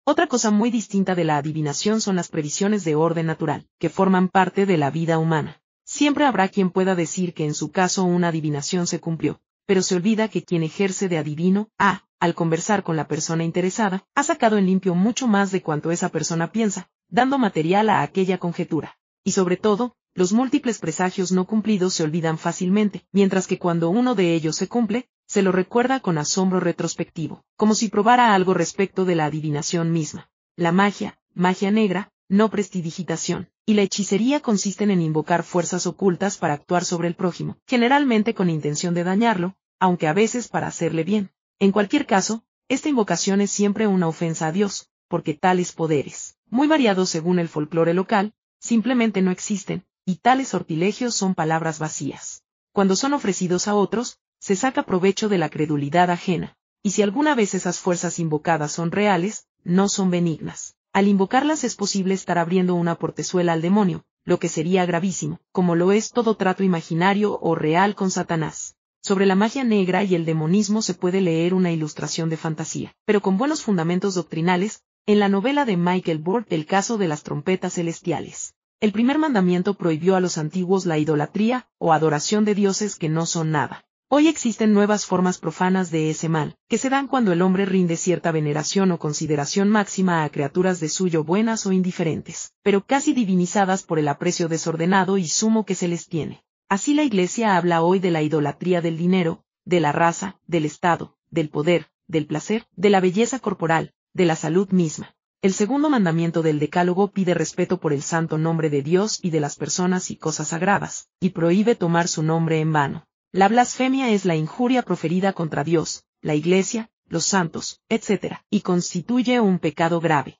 Otra 0.05 0.27
cosa 0.27 0.51
muy 0.51 0.69
distinta 0.71 1.15
de 1.15 1.23
la 1.23 1.37
adivinación 1.37 2.01
son 2.01 2.17
las 2.17 2.27
previsiones 2.27 2.83
de 2.83 2.95
orden 2.95 3.25
natural, 3.25 3.67
que 3.79 3.89
forman 3.89 4.27
parte 4.27 4.65
de 4.65 4.77
la 4.77 4.91
vida 4.91 5.17
humana. 5.17 5.61
Siempre 5.85 6.25
habrá 6.25 6.49
quien 6.49 6.71
pueda 6.71 6.95
decir 6.95 7.33
que 7.33 7.45
en 7.45 7.53
su 7.53 7.71
caso 7.71 8.03
una 8.03 8.29
adivinación 8.29 8.87
se 8.87 8.99
cumplió, 8.99 9.39
pero 9.65 9.81
se 9.81 9.95
olvida 9.95 10.27
que 10.27 10.43
quien 10.43 10.63
ejerce 10.63 11.09
de 11.09 11.17
adivino, 11.17 11.69
ha, 11.77 12.05
al 12.19 12.35
conversar 12.35 12.83
con 12.83 12.95
la 12.95 13.07
persona 13.07 13.43
interesada, 13.43 14.05
ha 14.15 14.23
sacado 14.23 14.57
en 14.57 14.65
limpio 14.65 14.95
mucho 14.95 15.27
más 15.27 15.51
de 15.51 15.61
cuanto 15.61 15.91
esa 15.91 16.09
persona 16.09 16.51
piensa, 16.51 16.89
dando 17.09 17.37
material 17.37 17.89
a 17.89 18.01
aquella 18.01 18.37
conjetura. 18.37 18.97
Y 19.23 19.31
sobre 19.31 19.57
todo, 19.57 19.95
los 20.15 20.31
múltiples 20.31 20.79
presagios 20.79 21.31
no 21.31 21.45
cumplidos 21.45 21.95
se 21.95 22.03
olvidan 22.03 22.37
fácilmente, 22.37 23.05
mientras 23.11 23.47
que 23.47 23.57
cuando 23.57 23.89
uno 23.89 24.15
de 24.15 24.33
ellos 24.33 24.55
se 24.55 24.67
cumple, 24.67 25.09
se 25.27 25.41
lo 25.41 25.51
recuerda 25.51 25.99
con 25.99 26.17
asombro 26.17 26.59
retrospectivo, 26.59 27.43
como 27.57 27.73
si 27.75 27.89
probara 27.89 28.35
algo 28.35 28.53
respecto 28.53 29.05
de 29.05 29.15
la 29.15 29.25
adivinación 29.25 29.91
misma. 29.91 30.29
La 30.55 30.71
magia, 30.71 31.17
magia 31.33 31.71
negra, 31.71 32.12
no 32.33 32.49
prestidigitación, 32.49 33.47
y 33.63 33.75
la 33.75 33.83
hechicería 33.83 34.39
consisten 34.39 34.89
en 34.89 35.01
invocar 35.01 35.43
fuerzas 35.43 35.85
ocultas 35.85 36.39
para 36.39 36.55
actuar 36.55 36.83
sobre 36.83 37.07
el 37.07 37.13
prójimo, 37.13 37.57
generalmente 37.67 38.33
con 38.33 38.49
intención 38.49 38.95
de 38.95 39.03
dañarlo, 39.03 39.55
aunque 39.79 40.07
a 40.07 40.13
veces 40.13 40.47
para 40.47 40.65
hacerle 40.65 41.03
bien. 41.03 41.29
En 41.59 41.71
cualquier 41.71 42.07
caso, 42.07 42.43
esta 42.69 42.89
invocación 42.89 43.39
es 43.39 43.51
siempre 43.51 43.85
una 43.85 44.07
ofensa 44.07 44.47
a 44.47 44.51
Dios, 44.51 44.89
porque 45.07 45.35
tales 45.35 45.73
poderes, 45.73 46.35
muy 46.49 46.67
variados 46.67 47.11
según 47.11 47.37
el 47.37 47.49
folclore 47.49 47.93
local, 47.93 48.33
simplemente 48.59 49.21
no 49.21 49.29
existen, 49.29 49.85
y 50.03 50.15
tales 50.15 50.47
sortilegios 50.47 51.13
son 51.13 51.35
palabras 51.35 51.77
vacías. 51.77 52.41
Cuando 52.71 52.95
son 52.95 53.13
ofrecidos 53.13 53.67
a 53.67 53.75
otros, 53.75 54.17
se 54.39 54.55
saca 54.55 54.87
provecho 54.87 55.29
de 55.29 55.37
la 55.37 55.49
credulidad 55.49 56.09
ajena, 56.09 56.57
y 56.81 56.89
si 56.89 57.03
alguna 57.03 57.35
vez 57.35 57.53
esas 57.53 57.79
fuerzas 57.79 58.17
invocadas 58.17 58.71
son 58.71 58.91
reales, 58.91 59.45
no 59.63 59.87
son 59.87 60.09
benignas. 60.09 60.75
Al 60.93 61.07
invocarlas 61.07 61.63
es 61.63 61.75
posible 61.75 62.13
estar 62.13 62.37
abriendo 62.37 62.75
una 62.75 62.93
portezuela 62.99 63.53
al 63.53 63.63
demonio, 63.63 64.05
lo 64.25 64.37
que 64.37 64.47
sería 64.47 64.85
gravísimo, 64.85 65.39
como 65.51 65.73
lo 65.73 65.91
es 65.91 66.11
todo 66.11 66.35
trato 66.35 66.63
imaginario 66.63 67.39
o 67.41 67.55
real 67.55 67.95
con 67.95 68.11
Satanás. 68.11 68.75
Sobre 69.01 69.25
la 69.25 69.33
magia 69.33 69.63
negra 69.63 70.03
y 70.03 70.13
el 70.13 70.23
demonismo 70.23 70.83
se 70.83 70.93
puede 70.93 71.19
leer 71.19 71.55
una 71.55 71.71
ilustración 71.71 72.29
de 72.29 72.37
fantasía, 72.37 72.93
pero 73.05 73.21
con 73.21 73.39
buenos 73.39 73.63
fundamentos 73.63 74.13
doctrinales, 74.13 74.83
en 75.07 75.17
la 75.17 75.29
novela 75.29 75.65
de 75.65 75.77
Michael 75.77 76.19
Burt 76.19 76.53
El 76.53 76.67
caso 76.67 76.99
de 76.99 77.07
las 77.07 77.23
trompetas 77.23 77.73
celestiales. 77.73 78.53
El 78.79 78.91
primer 78.91 79.17
mandamiento 79.17 79.73
prohibió 79.73 80.15
a 80.15 80.19
los 80.19 80.37
antiguos 80.37 80.85
la 80.85 80.99
idolatría 80.99 81.67
o 81.79 81.91
adoración 81.91 82.45
de 82.45 82.53
dioses 82.53 82.97
que 82.97 83.09
no 83.09 83.25
son 83.25 83.49
nada. 83.49 83.83
Hoy 84.15 84.27
existen 84.27 84.73
nuevas 84.73 85.07
formas 85.07 85.39
profanas 85.39 85.89
de 85.89 86.11
ese 86.11 86.29
mal, 86.29 86.55
que 86.69 86.77
se 86.77 86.91
dan 86.91 87.07
cuando 87.07 87.31
el 87.31 87.41
hombre 87.41 87.65
rinde 87.65 87.97
cierta 87.97 88.31
veneración 88.31 88.91
o 88.91 88.99
consideración 88.99 89.69
máxima 89.69 90.23
a 90.23 90.29
criaturas 90.29 90.79
de 90.79 90.87
suyo 90.89 91.23
buenas 91.23 91.65
o 91.65 91.71
indiferentes, 91.71 92.53
pero 92.61 92.85
casi 92.85 93.13
divinizadas 93.13 93.81
por 93.81 93.97
el 93.97 94.07
aprecio 94.07 94.49
desordenado 94.49 95.17
y 95.17 95.27
sumo 95.27 95.65
que 95.65 95.73
se 95.73 95.87
les 95.87 96.07
tiene. 96.07 96.43
Así 96.69 96.93
la 96.93 97.01
Iglesia 97.01 97.57
habla 97.57 97.81
hoy 97.81 97.97
de 97.97 98.11
la 98.11 98.21
idolatría 98.21 98.81
del 98.81 98.97
dinero, 98.97 99.45
de 99.65 99.79
la 99.79 99.91
raza, 99.91 100.37
del 100.45 100.65
Estado, 100.65 101.17
del 101.31 101.49
poder, 101.49 101.87
del 102.07 102.27
placer, 102.27 102.67
de 102.75 102.91
la 102.91 102.99
belleza 102.99 103.39
corporal, 103.39 103.93
de 104.13 104.25
la 104.25 104.35
salud 104.35 104.69
misma. 104.69 105.15
El 105.41 105.53
segundo 105.53 105.89
mandamiento 105.89 106.43
del 106.43 106.59
Decálogo 106.59 107.09
pide 107.09 107.33
respeto 107.33 107.79
por 107.79 107.93
el 107.93 108.03
santo 108.03 108.37
nombre 108.37 108.69
de 108.69 108.83
Dios 108.83 109.17
y 109.23 109.31
de 109.31 109.39
las 109.39 109.55
personas 109.55 110.11
y 110.11 110.17
cosas 110.17 110.49
sagradas, 110.49 111.09
y 111.19 111.31
prohíbe 111.31 111.73
tomar 111.73 112.07
su 112.07 112.21
nombre 112.21 112.59
en 112.59 112.71
vano. 112.71 113.07
La 113.35 113.47
blasfemia 113.47 114.11
es 114.11 114.25
la 114.25 114.35
injuria 114.35 114.83
proferida 114.83 115.33
contra 115.33 115.63
Dios, 115.63 116.05
la 116.21 116.35
Iglesia, 116.35 116.91
los 117.07 117.25
santos, 117.25 117.81
etc., 117.89 118.35
y 118.51 118.61
constituye 118.61 119.39
un 119.39 119.57
pecado 119.57 119.99
grave. 119.99 120.39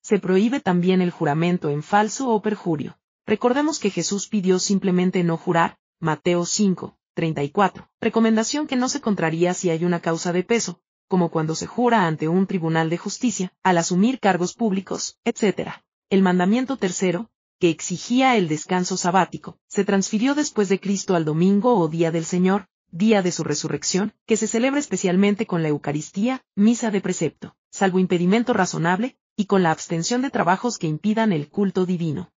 Se 0.00 0.20
prohíbe 0.20 0.60
también 0.60 1.02
el 1.02 1.10
juramento 1.10 1.70
en 1.70 1.82
falso 1.82 2.28
o 2.28 2.40
perjurio. 2.40 2.96
Recordemos 3.26 3.80
que 3.80 3.90
Jesús 3.90 4.28
pidió 4.28 4.60
simplemente 4.60 5.24
no 5.24 5.36
jurar, 5.36 5.76
Mateo 5.98 6.46
5, 6.46 6.96
34, 7.14 7.90
recomendación 8.00 8.68
que 8.68 8.76
no 8.76 8.88
se 8.88 9.00
contraría 9.00 9.52
si 9.52 9.70
hay 9.70 9.84
una 9.84 9.98
causa 9.98 10.32
de 10.32 10.44
peso, 10.44 10.80
como 11.08 11.32
cuando 11.32 11.56
se 11.56 11.66
jura 11.66 12.06
ante 12.06 12.28
un 12.28 12.46
tribunal 12.46 12.90
de 12.90 12.98
justicia, 12.98 13.52
al 13.64 13.76
asumir 13.76 14.20
cargos 14.20 14.54
públicos, 14.54 15.18
etc. 15.24 15.70
El 16.10 16.22
mandamiento 16.22 16.76
tercero, 16.76 17.28
que 17.64 17.70
exigía 17.70 18.36
el 18.36 18.46
descanso 18.46 18.98
sabático, 18.98 19.56
se 19.68 19.86
transfirió 19.86 20.34
después 20.34 20.68
de 20.68 20.78
Cristo 20.78 21.16
al 21.16 21.24
domingo 21.24 21.78
o 21.78 21.88
Día 21.88 22.10
del 22.10 22.26
Señor, 22.26 22.66
día 22.90 23.22
de 23.22 23.32
su 23.32 23.42
resurrección, 23.42 24.12
que 24.26 24.36
se 24.36 24.46
celebra 24.46 24.78
especialmente 24.78 25.46
con 25.46 25.62
la 25.62 25.70
Eucaristía, 25.70 26.42
misa 26.54 26.90
de 26.90 27.00
precepto, 27.00 27.56
salvo 27.70 28.00
impedimento 28.00 28.52
razonable, 28.52 29.16
y 29.34 29.46
con 29.46 29.62
la 29.62 29.70
abstención 29.70 30.20
de 30.20 30.28
trabajos 30.28 30.76
que 30.76 30.88
impidan 30.88 31.32
el 31.32 31.48
culto 31.48 31.86
divino. 31.86 32.34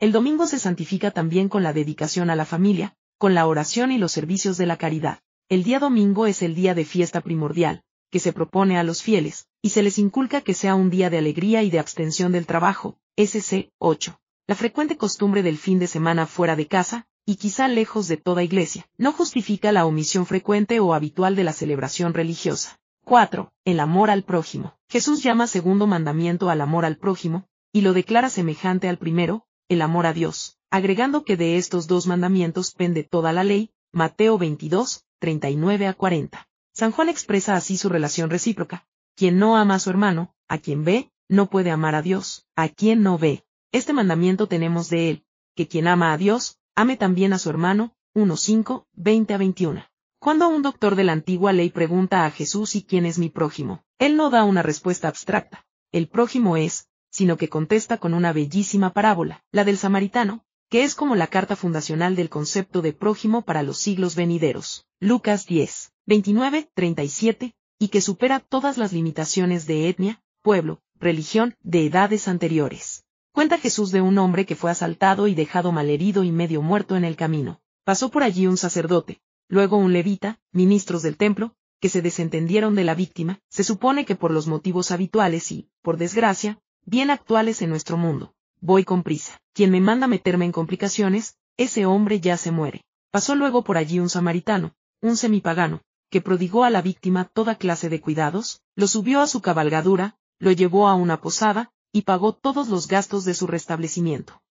El 0.00 0.10
domingo 0.10 0.48
se 0.48 0.58
santifica 0.58 1.12
también 1.12 1.48
con 1.48 1.62
la 1.62 1.72
dedicación 1.72 2.28
a 2.28 2.34
la 2.34 2.44
familia, 2.44 2.96
con 3.18 3.34
la 3.34 3.46
oración 3.46 3.92
y 3.92 3.98
los 3.98 4.10
servicios 4.10 4.56
de 4.56 4.66
la 4.66 4.78
caridad. 4.78 5.20
El 5.48 5.62
día 5.62 5.78
domingo 5.78 6.26
es 6.26 6.42
el 6.42 6.56
día 6.56 6.74
de 6.74 6.84
fiesta 6.84 7.20
primordial, 7.20 7.84
que 8.10 8.18
se 8.18 8.32
propone 8.32 8.78
a 8.78 8.82
los 8.82 9.00
fieles, 9.00 9.46
y 9.62 9.68
se 9.68 9.84
les 9.84 9.96
inculca 10.00 10.40
que 10.40 10.54
sea 10.54 10.74
un 10.74 10.90
día 10.90 11.08
de 11.08 11.18
alegría 11.18 11.62
y 11.62 11.70
de 11.70 11.78
abstención 11.78 12.32
del 12.32 12.46
trabajo, 12.46 12.98
SC 13.14 13.70
8 13.78 14.19
la 14.50 14.56
frecuente 14.56 14.96
costumbre 14.96 15.44
del 15.44 15.58
fin 15.58 15.78
de 15.78 15.86
semana 15.86 16.26
fuera 16.26 16.56
de 16.56 16.66
casa, 16.66 17.06
y 17.24 17.36
quizá 17.36 17.68
lejos 17.68 18.08
de 18.08 18.16
toda 18.16 18.42
iglesia, 18.42 18.88
no 18.98 19.12
justifica 19.12 19.70
la 19.70 19.86
omisión 19.86 20.26
frecuente 20.26 20.80
o 20.80 20.92
habitual 20.92 21.36
de 21.36 21.44
la 21.44 21.52
celebración 21.52 22.14
religiosa. 22.14 22.80
4. 23.04 23.52
El 23.64 23.78
amor 23.78 24.10
al 24.10 24.24
prójimo. 24.24 24.76
Jesús 24.88 25.22
llama 25.22 25.46
segundo 25.46 25.86
mandamiento 25.86 26.50
al 26.50 26.62
amor 26.62 26.84
al 26.84 26.96
prójimo, 26.96 27.46
y 27.72 27.82
lo 27.82 27.92
declara 27.92 28.28
semejante 28.28 28.88
al 28.88 28.98
primero, 28.98 29.46
el 29.68 29.82
amor 29.82 30.04
a 30.06 30.12
Dios, 30.12 30.58
agregando 30.68 31.22
que 31.22 31.36
de 31.36 31.56
estos 31.56 31.86
dos 31.86 32.08
mandamientos 32.08 32.72
pende 32.72 33.04
toda 33.04 33.32
la 33.32 33.44
ley, 33.44 33.70
Mateo 33.92 34.36
22, 34.36 35.04
39 35.20 35.86
a 35.86 35.94
40. 35.94 36.48
San 36.72 36.90
Juan 36.90 37.08
expresa 37.08 37.54
así 37.54 37.76
su 37.76 37.88
relación 37.88 38.30
recíproca. 38.30 38.84
Quien 39.14 39.38
no 39.38 39.56
ama 39.56 39.76
a 39.76 39.78
su 39.78 39.90
hermano, 39.90 40.34
a 40.48 40.58
quien 40.58 40.82
ve, 40.82 41.12
no 41.28 41.48
puede 41.48 41.70
amar 41.70 41.94
a 41.94 42.02
Dios, 42.02 42.48
a 42.56 42.68
quien 42.68 43.04
no 43.04 43.16
ve. 43.16 43.44
Este 43.72 43.92
mandamiento 43.92 44.48
tenemos 44.48 44.90
de 44.90 45.10
él, 45.10 45.24
que 45.54 45.68
quien 45.68 45.86
ama 45.86 46.12
a 46.12 46.16
Dios, 46.16 46.58
ame 46.74 46.96
también 46.96 47.32
a 47.32 47.38
su 47.38 47.50
hermano, 47.50 47.94
1.5, 48.14 48.86
20 48.94 49.34
a 49.34 49.38
21. 49.38 49.84
Cuando 50.18 50.48
un 50.48 50.62
doctor 50.62 50.96
de 50.96 51.04
la 51.04 51.12
antigua 51.12 51.52
ley 51.52 51.70
pregunta 51.70 52.26
a 52.26 52.30
Jesús 52.32 52.74
y 52.74 52.82
quién 52.82 53.06
es 53.06 53.18
mi 53.18 53.28
prójimo, 53.28 53.84
él 54.00 54.16
no 54.16 54.28
da 54.28 54.42
una 54.42 54.62
respuesta 54.62 55.06
abstracta. 55.06 55.66
El 55.92 56.08
prójimo 56.08 56.56
es, 56.56 56.88
sino 57.10 57.36
que 57.36 57.48
contesta 57.48 57.98
con 57.98 58.12
una 58.12 58.32
bellísima 58.32 58.92
parábola, 58.92 59.44
la 59.52 59.64
del 59.64 59.78
samaritano, 59.78 60.44
que 60.68 60.82
es 60.82 60.96
como 60.96 61.14
la 61.14 61.28
carta 61.28 61.54
fundacional 61.54 62.16
del 62.16 62.28
concepto 62.28 62.82
de 62.82 62.92
prójimo 62.92 63.42
para 63.42 63.62
los 63.62 63.78
siglos 63.78 64.16
venideros. 64.16 64.84
Lucas 64.98 65.46
10, 65.46 65.92
29, 66.06 66.68
37, 66.74 67.54
y 67.78 67.88
que 67.88 68.00
supera 68.00 68.40
todas 68.40 68.78
las 68.78 68.92
limitaciones 68.92 69.68
de 69.68 69.88
etnia, 69.88 70.20
pueblo, 70.42 70.82
religión, 70.96 71.54
de 71.62 71.86
edades 71.86 72.26
anteriores. 72.26 72.99
Cuenta 73.40 73.56
Jesús 73.56 73.90
de 73.90 74.02
un 74.02 74.18
hombre 74.18 74.44
que 74.44 74.54
fue 74.54 74.70
asaltado 74.70 75.26
y 75.26 75.34
dejado 75.34 75.72
malherido 75.72 76.24
y 76.24 76.30
medio 76.30 76.60
muerto 76.60 76.94
en 76.94 77.06
el 77.06 77.16
camino. 77.16 77.62
Pasó 77.84 78.10
por 78.10 78.22
allí 78.22 78.46
un 78.46 78.58
sacerdote, 78.58 79.22
luego 79.48 79.78
un 79.78 79.94
levita, 79.94 80.38
ministros 80.52 81.00
del 81.00 81.16
templo, 81.16 81.54
que 81.80 81.88
se 81.88 82.02
desentendieron 82.02 82.74
de 82.74 82.84
la 82.84 82.94
víctima, 82.94 83.40
se 83.48 83.64
supone 83.64 84.04
que 84.04 84.14
por 84.14 84.30
los 84.30 84.46
motivos 84.46 84.90
habituales 84.90 85.50
y, 85.52 85.70
por 85.80 85.96
desgracia, 85.96 86.60
bien 86.84 87.08
actuales 87.08 87.62
en 87.62 87.70
nuestro 87.70 87.96
mundo. 87.96 88.34
Voy 88.60 88.84
con 88.84 89.02
prisa. 89.02 89.40
Quien 89.54 89.70
me 89.70 89.80
manda 89.80 90.06
meterme 90.06 90.44
en 90.44 90.52
complicaciones, 90.52 91.38
ese 91.56 91.86
hombre 91.86 92.20
ya 92.20 92.36
se 92.36 92.50
muere. 92.50 92.84
Pasó 93.10 93.34
luego 93.36 93.64
por 93.64 93.78
allí 93.78 94.00
un 94.00 94.10
samaritano, 94.10 94.74
un 95.00 95.16
semipagano, 95.16 95.80
que 96.10 96.20
prodigó 96.20 96.64
a 96.64 96.68
la 96.68 96.82
víctima 96.82 97.24
toda 97.24 97.54
clase 97.54 97.88
de 97.88 98.02
cuidados, 98.02 98.60
lo 98.76 98.86
subió 98.86 99.22
a 99.22 99.26
su 99.26 99.40
cabalgadura, 99.40 100.18
lo 100.38 100.52
llevó 100.52 100.88
a 100.88 100.94
una 100.94 101.22
posada, 101.22 101.72
y 101.92 102.02
pagó 102.02 102.34
todos 102.34 102.68
los 102.68 102.88
gastos 102.88 103.24
de 103.24 103.34
su 103.34 103.46
restablecimiento. 103.46 104.42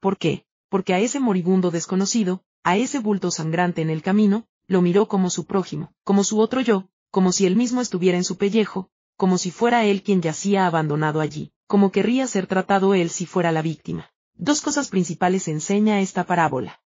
¿Por 0.00 0.18
qué? 0.18 0.46
Porque 0.68 0.94
a 0.94 1.00
ese 1.00 1.20
moribundo 1.20 1.70
desconocido, 1.70 2.42
a 2.64 2.76
ese 2.76 2.98
bulto 2.98 3.30
sangrante 3.30 3.82
en 3.82 3.90
el 3.90 4.02
camino, 4.02 4.46
lo 4.66 4.82
miró 4.82 5.06
como 5.06 5.30
su 5.30 5.46
prójimo, 5.46 5.92
como 6.04 6.24
su 6.24 6.40
otro 6.40 6.60
yo, 6.60 6.88
como 7.10 7.32
si 7.32 7.46
él 7.46 7.56
mismo 7.56 7.80
estuviera 7.80 8.18
en 8.18 8.24
su 8.24 8.36
pellejo, 8.36 8.90
como 9.16 9.38
si 9.38 9.50
fuera 9.50 9.84
él 9.84 10.02
quien 10.02 10.20
yacía 10.20 10.66
abandonado 10.66 11.20
allí, 11.20 11.52
como 11.66 11.92
querría 11.92 12.26
ser 12.26 12.46
tratado 12.46 12.94
él 12.94 13.10
si 13.10 13.26
fuera 13.26 13.52
la 13.52 13.62
víctima. 13.62 14.10
Dos 14.34 14.60
cosas 14.60 14.88
principales 14.88 15.48
enseña 15.48 16.00
esta 16.00 16.24
parábola. 16.24 16.82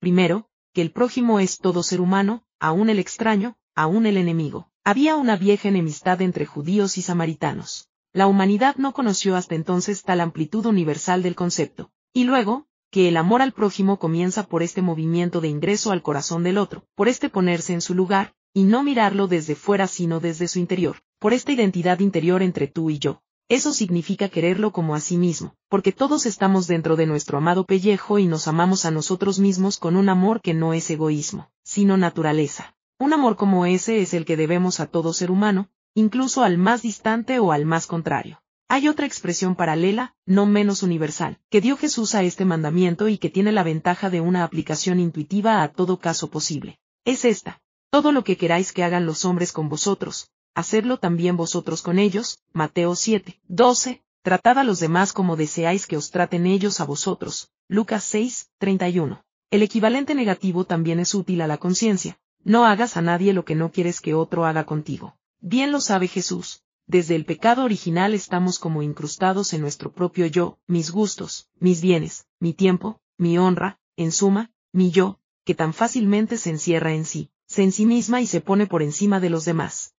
Primero, 0.00 0.48
que 0.72 0.82
el 0.82 0.90
prójimo 0.90 1.38
es 1.38 1.58
todo 1.58 1.82
ser 1.82 2.00
humano, 2.00 2.44
aún 2.58 2.90
el 2.90 2.98
extraño, 2.98 3.56
aún 3.74 4.06
el 4.06 4.16
enemigo. 4.16 4.70
Había 4.82 5.16
una 5.16 5.36
vieja 5.36 5.68
enemistad 5.68 6.20
entre 6.20 6.46
judíos 6.46 6.98
y 6.98 7.02
samaritanos. 7.02 7.88
La 8.14 8.28
humanidad 8.28 8.76
no 8.76 8.92
conoció 8.92 9.34
hasta 9.34 9.56
entonces 9.56 10.04
tal 10.04 10.20
amplitud 10.20 10.64
universal 10.66 11.24
del 11.24 11.34
concepto. 11.34 11.90
Y 12.12 12.22
luego, 12.22 12.68
que 12.92 13.08
el 13.08 13.16
amor 13.16 13.42
al 13.42 13.50
prójimo 13.50 13.98
comienza 13.98 14.44
por 14.44 14.62
este 14.62 14.82
movimiento 14.82 15.40
de 15.40 15.48
ingreso 15.48 15.90
al 15.90 16.00
corazón 16.00 16.44
del 16.44 16.58
otro, 16.58 16.84
por 16.94 17.08
este 17.08 17.28
ponerse 17.28 17.72
en 17.72 17.80
su 17.80 17.92
lugar, 17.92 18.32
y 18.52 18.62
no 18.62 18.84
mirarlo 18.84 19.26
desde 19.26 19.56
fuera 19.56 19.88
sino 19.88 20.20
desde 20.20 20.46
su 20.46 20.60
interior, 20.60 20.98
por 21.18 21.32
esta 21.32 21.50
identidad 21.50 21.98
interior 21.98 22.40
entre 22.40 22.68
tú 22.68 22.88
y 22.88 23.00
yo. 23.00 23.20
Eso 23.48 23.72
significa 23.72 24.28
quererlo 24.28 24.70
como 24.70 24.94
a 24.94 25.00
sí 25.00 25.16
mismo, 25.16 25.56
porque 25.68 25.90
todos 25.90 26.24
estamos 26.24 26.68
dentro 26.68 26.94
de 26.94 27.06
nuestro 27.06 27.38
amado 27.38 27.64
pellejo 27.66 28.20
y 28.20 28.28
nos 28.28 28.46
amamos 28.46 28.84
a 28.84 28.92
nosotros 28.92 29.40
mismos 29.40 29.76
con 29.76 29.96
un 29.96 30.08
amor 30.08 30.40
que 30.40 30.54
no 30.54 30.72
es 30.72 30.88
egoísmo, 30.88 31.50
sino 31.64 31.96
naturaleza. 31.96 32.76
Un 32.96 33.12
amor 33.12 33.34
como 33.34 33.66
ese 33.66 34.02
es 34.02 34.14
el 34.14 34.24
que 34.24 34.36
debemos 34.36 34.78
a 34.78 34.86
todo 34.86 35.12
ser 35.12 35.32
humano, 35.32 35.68
incluso 35.94 36.42
al 36.42 36.58
más 36.58 36.82
distante 36.82 37.38
o 37.38 37.52
al 37.52 37.64
más 37.64 37.86
contrario. 37.86 38.40
Hay 38.68 38.88
otra 38.88 39.06
expresión 39.06 39.54
paralela, 39.54 40.14
no 40.26 40.46
menos 40.46 40.82
universal, 40.82 41.38
que 41.50 41.60
dio 41.60 41.76
Jesús 41.76 42.14
a 42.14 42.22
este 42.22 42.44
mandamiento 42.44 43.08
y 43.08 43.18
que 43.18 43.30
tiene 43.30 43.52
la 43.52 43.62
ventaja 43.62 44.10
de 44.10 44.20
una 44.20 44.42
aplicación 44.42 45.00
intuitiva 45.00 45.62
a 45.62 45.68
todo 45.68 45.98
caso 45.98 46.30
posible. 46.30 46.78
Es 47.04 47.24
esta. 47.24 47.60
Todo 47.90 48.10
lo 48.10 48.24
que 48.24 48.36
queráis 48.36 48.72
que 48.72 48.82
hagan 48.82 49.06
los 49.06 49.24
hombres 49.24 49.52
con 49.52 49.68
vosotros, 49.68 50.30
hacedlo 50.54 50.98
también 50.98 51.36
vosotros 51.36 51.82
con 51.82 51.98
ellos. 51.98 52.40
Mateo 52.52 52.96
7, 52.96 53.40
12. 53.46 54.02
Tratad 54.22 54.58
a 54.58 54.64
los 54.64 54.80
demás 54.80 55.12
como 55.12 55.36
deseáis 55.36 55.86
que 55.86 55.96
os 55.96 56.10
traten 56.10 56.46
ellos 56.46 56.80
a 56.80 56.84
vosotros. 56.84 57.50
Lucas 57.68 58.02
6, 58.04 58.48
31. 58.58 59.22
El 59.50 59.62
equivalente 59.62 60.14
negativo 60.14 60.64
también 60.64 60.98
es 60.98 61.14
útil 61.14 61.42
a 61.42 61.46
la 61.46 61.58
conciencia. 61.58 62.18
No 62.42 62.64
hagas 62.64 62.96
a 62.96 63.02
nadie 63.02 63.34
lo 63.34 63.44
que 63.44 63.54
no 63.54 63.70
quieres 63.70 64.00
que 64.00 64.14
otro 64.14 64.46
haga 64.46 64.64
contigo. 64.64 65.16
Bien 65.46 65.72
lo 65.72 65.82
sabe 65.82 66.08
Jesús, 66.08 66.62
desde 66.86 67.14
el 67.14 67.26
pecado 67.26 67.64
original 67.64 68.14
estamos 68.14 68.58
como 68.58 68.82
incrustados 68.82 69.52
en 69.52 69.60
nuestro 69.60 69.92
propio 69.92 70.24
yo, 70.24 70.58
mis 70.66 70.90
gustos, 70.90 71.50
mis 71.60 71.82
bienes, 71.82 72.24
mi 72.40 72.54
tiempo, 72.54 72.98
mi 73.18 73.36
honra, 73.36 73.78
en 73.94 74.10
suma, 74.10 74.50
mi 74.72 74.90
yo, 74.90 75.20
que 75.44 75.54
tan 75.54 75.74
fácilmente 75.74 76.38
se 76.38 76.48
encierra 76.48 76.94
en 76.94 77.04
sí, 77.04 77.30
se 77.46 77.62
en 77.62 77.72
sí 77.72 77.84
misma 77.84 78.22
y 78.22 78.26
se 78.26 78.40
pone 78.40 78.66
por 78.66 78.82
encima 78.82 79.20
de 79.20 79.28
los 79.28 79.44
demás. 79.44 79.92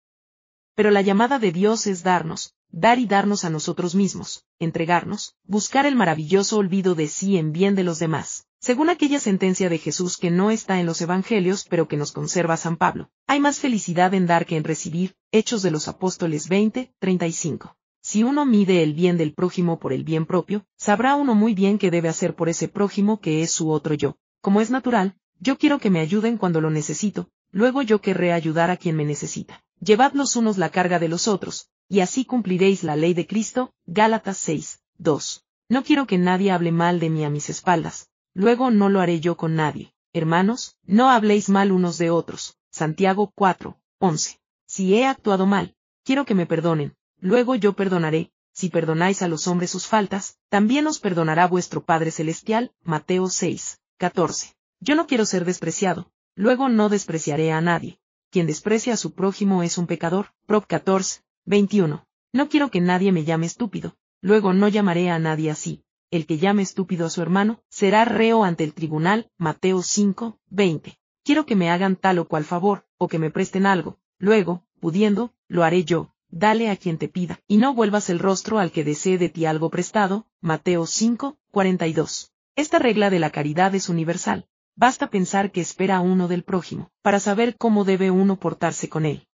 Pero 0.73 0.89
la 0.89 1.03
llamada 1.03 1.37
de 1.37 1.51
Dios 1.51 1.85
es 1.85 2.01
darnos, 2.01 2.55
dar 2.69 2.97
y 2.97 3.05
darnos 3.05 3.45
a 3.45 3.51
nosotros 3.51 3.93
mismos, 3.93 4.47
entregarnos, 4.57 5.35
buscar 5.43 5.85
el 5.85 5.95
maravilloso 5.95 6.57
olvido 6.57 6.95
de 6.95 7.07
sí 7.07 7.37
en 7.37 7.51
bien 7.51 7.75
de 7.75 7.83
los 7.83 7.99
demás. 7.99 8.44
Según 8.65 8.89
aquella 8.89 9.19
sentencia 9.19 9.69
de 9.69 9.77
Jesús 9.77 10.17
que 10.17 10.31
no 10.31 10.49
está 10.49 10.79
en 10.79 10.87
los 10.87 10.99
Evangelios 10.99 11.67
pero 11.69 11.87
que 11.87 11.97
nos 11.97 12.11
conserva 12.11 12.57
San 12.57 12.77
Pablo, 12.77 13.11
hay 13.27 13.39
más 13.39 13.59
felicidad 13.59 14.15
en 14.15 14.25
dar 14.25 14.47
que 14.47 14.57
en 14.57 14.63
recibir, 14.63 15.13
Hechos 15.31 15.61
de 15.61 15.69
los 15.69 15.87
Apóstoles 15.87 16.49
20, 16.49 16.91
35. 16.97 17.77
Si 18.01 18.23
uno 18.23 18.43
mide 18.43 18.81
el 18.81 18.95
bien 18.95 19.17
del 19.17 19.35
prójimo 19.35 19.77
por 19.77 19.93
el 19.93 20.03
bien 20.03 20.25
propio, 20.25 20.65
sabrá 20.77 21.13
uno 21.13 21.35
muy 21.35 21.53
bien 21.53 21.77
qué 21.77 21.91
debe 21.91 22.09
hacer 22.09 22.35
por 22.35 22.49
ese 22.49 22.67
prójimo 22.67 23.19
que 23.19 23.43
es 23.43 23.51
su 23.51 23.69
otro 23.69 23.93
yo. 23.93 24.17
Como 24.41 24.61
es 24.61 24.71
natural, 24.71 25.15
yo 25.39 25.59
quiero 25.59 25.77
que 25.77 25.91
me 25.91 25.99
ayuden 25.99 26.39
cuando 26.39 26.59
lo 26.59 26.71
necesito, 26.71 27.29
luego 27.51 27.83
yo 27.83 28.01
querré 28.01 28.33
ayudar 28.33 28.71
a 28.71 28.77
quien 28.77 28.95
me 28.95 29.05
necesita. 29.05 29.63
Llevad 29.79 30.13
los 30.13 30.35
unos 30.35 30.57
la 30.57 30.71
carga 30.71 30.97
de 30.97 31.09
los 31.09 31.27
otros, 31.27 31.69
y 31.87 31.99
así 31.99 32.25
cumpliréis 32.25 32.81
la 32.81 32.95
ley 32.95 33.13
de 33.13 33.27
Cristo. 33.27 33.75
Gálatas 33.85 34.39
6, 34.39 34.79
2. 34.97 35.43
No 35.69 35.83
quiero 35.83 36.07
que 36.07 36.17
nadie 36.17 36.49
hable 36.49 36.71
mal 36.71 36.99
de 36.99 37.11
mí 37.11 37.23
a 37.23 37.29
mis 37.29 37.51
espaldas, 37.51 38.09
luego 38.35 38.69
no 38.69 38.89
lo 38.89 39.01
haré 39.01 39.19
yo 39.19 39.35
con 39.37 39.55
nadie. 39.55 39.93
Hermanos, 40.13 40.77
no 40.83 41.09
habléis 41.09 41.49
mal 41.49 41.71
unos 41.71 41.97
de 41.97 42.11
otros. 42.11 42.57
Santiago 42.69 43.31
4, 43.33 43.79
11. 43.99 44.39
Si 44.67 44.93
he 44.93 45.05
actuado 45.05 45.45
mal, 45.45 45.75
quiero 46.03 46.25
que 46.25 46.35
me 46.35 46.45
perdonen, 46.45 46.95
luego 47.19 47.55
yo 47.55 47.73
perdonaré, 47.73 48.31
si 48.51 48.69
perdonáis 48.69 49.21
a 49.21 49.27
los 49.27 49.47
hombres 49.47 49.71
sus 49.71 49.87
faltas, 49.87 50.37
también 50.49 50.85
os 50.87 50.99
perdonará 50.99 51.47
vuestro 51.47 51.83
Padre 51.83 52.11
Celestial. 52.11 52.71
Mateo 52.83 53.29
6, 53.29 53.79
14. 53.97 54.53
Yo 54.79 54.95
no 54.95 55.07
quiero 55.07 55.25
ser 55.25 55.45
despreciado, 55.45 56.11
luego 56.35 56.69
no 56.69 56.89
despreciaré 56.89 57.51
a 57.51 57.61
nadie. 57.61 57.99
Quien 58.31 58.47
desprecia 58.47 58.93
a 58.93 58.97
su 58.97 59.13
prójimo 59.13 59.63
es 59.63 59.77
un 59.77 59.87
pecador. 59.87 60.33
Prop 60.45 60.65
14, 60.67 61.21
21. 61.45 62.05
No 62.33 62.49
quiero 62.49 62.69
que 62.69 62.81
nadie 62.81 63.13
me 63.13 63.23
llame 63.23 63.45
estúpido, 63.45 63.95
luego 64.21 64.53
no 64.53 64.67
llamaré 64.67 65.09
a 65.09 65.19
nadie 65.19 65.51
así 65.51 65.84
el 66.15 66.25
que 66.25 66.37
llame 66.37 66.63
estúpido 66.63 67.05
a 67.05 67.09
su 67.09 67.21
hermano, 67.21 67.61
será 67.69 68.05
reo 68.05 68.43
ante 68.43 68.63
el 68.63 68.73
tribunal, 68.73 69.29
Mateo 69.37 69.81
5, 69.81 70.39
20. 70.49 70.97
Quiero 71.23 71.45
que 71.45 71.55
me 71.55 71.69
hagan 71.69 71.95
tal 71.95 72.19
o 72.19 72.27
cual 72.27 72.45
favor, 72.45 72.85
o 72.97 73.07
que 73.07 73.19
me 73.19 73.31
presten 73.31 73.65
algo, 73.65 73.99
luego, 74.17 74.63
pudiendo, 74.79 75.33
lo 75.47 75.63
haré 75.63 75.83
yo, 75.83 76.13
dale 76.29 76.69
a 76.69 76.77
quien 76.77 76.97
te 76.97 77.07
pida, 77.07 77.39
y 77.47 77.57
no 77.57 77.73
vuelvas 77.73 78.09
el 78.09 78.19
rostro 78.19 78.59
al 78.59 78.71
que 78.71 78.83
desee 78.83 79.17
de 79.17 79.29
ti 79.29 79.45
algo 79.45 79.69
prestado, 79.69 80.27
Mateo 80.41 80.85
5, 80.85 81.37
42. 81.51 82.31
Esta 82.55 82.79
regla 82.79 83.09
de 83.09 83.19
la 83.19 83.29
caridad 83.29 83.73
es 83.75 83.89
universal, 83.89 84.47
basta 84.75 85.09
pensar 85.09 85.51
que 85.51 85.61
espera 85.61 85.97
a 85.97 86.01
uno 86.01 86.27
del 86.27 86.43
prójimo, 86.43 86.91
para 87.01 87.19
saber 87.19 87.57
cómo 87.57 87.85
debe 87.85 88.11
uno 88.11 88.39
portarse 88.39 88.89
con 88.89 89.05
él. 89.05 89.27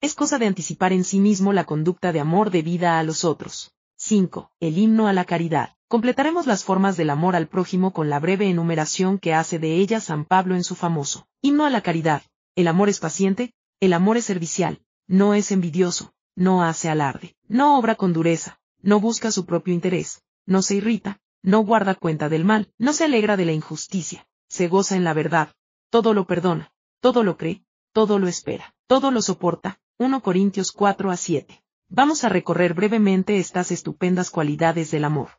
Es 0.00 0.14
cosa 0.14 0.38
de 0.38 0.46
anticipar 0.46 0.92
en 0.92 1.04
sí 1.04 1.20
mismo 1.20 1.52
la 1.52 1.64
conducta 1.64 2.12
de 2.12 2.20
amor 2.20 2.50
debida 2.50 2.98
a 2.98 3.02
los 3.02 3.24
otros. 3.24 3.72
5. 3.96 4.50
El 4.60 4.76
himno 4.76 5.08
a 5.08 5.14
la 5.14 5.24
caridad. 5.24 5.75
Completaremos 5.88 6.48
las 6.48 6.64
formas 6.64 6.96
del 6.96 7.10
amor 7.10 7.36
al 7.36 7.46
prójimo 7.46 7.92
con 7.92 8.10
la 8.10 8.18
breve 8.18 8.50
enumeración 8.50 9.20
que 9.20 9.34
hace 9.34 9.60
de 9.60 9.76
ella 9.76 10.00
San 10.00 10.24
Pablo 10.24 10.56
en 10.56 10.64
su 10.64 10.74
famoso 10.74 11.28
Himno 11.42 11.64
a 11.64 11.70
la 11.70 11.80
Caridad. 11.80 12.22
El 12.56 12.66
amor 12.66 12.88
es 12.88 12.98
paciente, 12.98 13.54
el 13.78 13.92
amor 13.92 14.16
es 14.16 14.24
servicial, 14.24 14.80
no 15.06 15.34
es 15.34 15.52
envidioso, 15.52 16.12
no 16.34 16.64
hace 16.64 16.88
alarde, 16.88 17.36
no 17.46 17.78
obra 17.78 17.94
con 17.94 18.12
dureza, 18.12 18.58
no 18.82 18.98
busca 18.98 19.30
su 19.30 19.46
propio 19.46 19.74
interés, 19.74 20.24
no 20.44 20.60
se 20.60 20.74
irrita, 20.74 21.20
no 21.42 21.60
guarda 21.60 21.94
cuenta 21.94 22.28
del 22.28 22.44
mal, 22.44 22.68
no 22.78 22.92
se 22.92 23.04
alegra 23.04 23.36
de 23.36 23.44
la 23.44 23.52
injusticia, 23.52 24.26
se 24.48 24.66
goza 24.66 24.96
en 24.96 25.04
la 25.04 25.14
verdad, 25.14 25.54
todo 25.90 26.14
lo 26.14 26.26
perdona, 26.26 26.72
todo 26.98 27.22
lo 27.22 27.36
cree, 27.36 27.62
todo 27.92 28.18
lo 28.18 28.26
espera, 28.26 28.74
todo 28.88 29.12
lo 29.12 29.22
soporta. 29.22 29.78
1 29.98 30.20
Corintios 30.20 30.72
4 30.72 31.12
a 31.12 31.16
7. 31.16 31.62
vamos 31.88 32.24
a 32.24 32.28
recorrer 32.28 32.74
brevemente 32.74 33.38
estas 33.38 33.70
estupendas 33.70 34.30
cualidades 34.30 34.90
del 34.90 35.04
amor. 35.04 35.30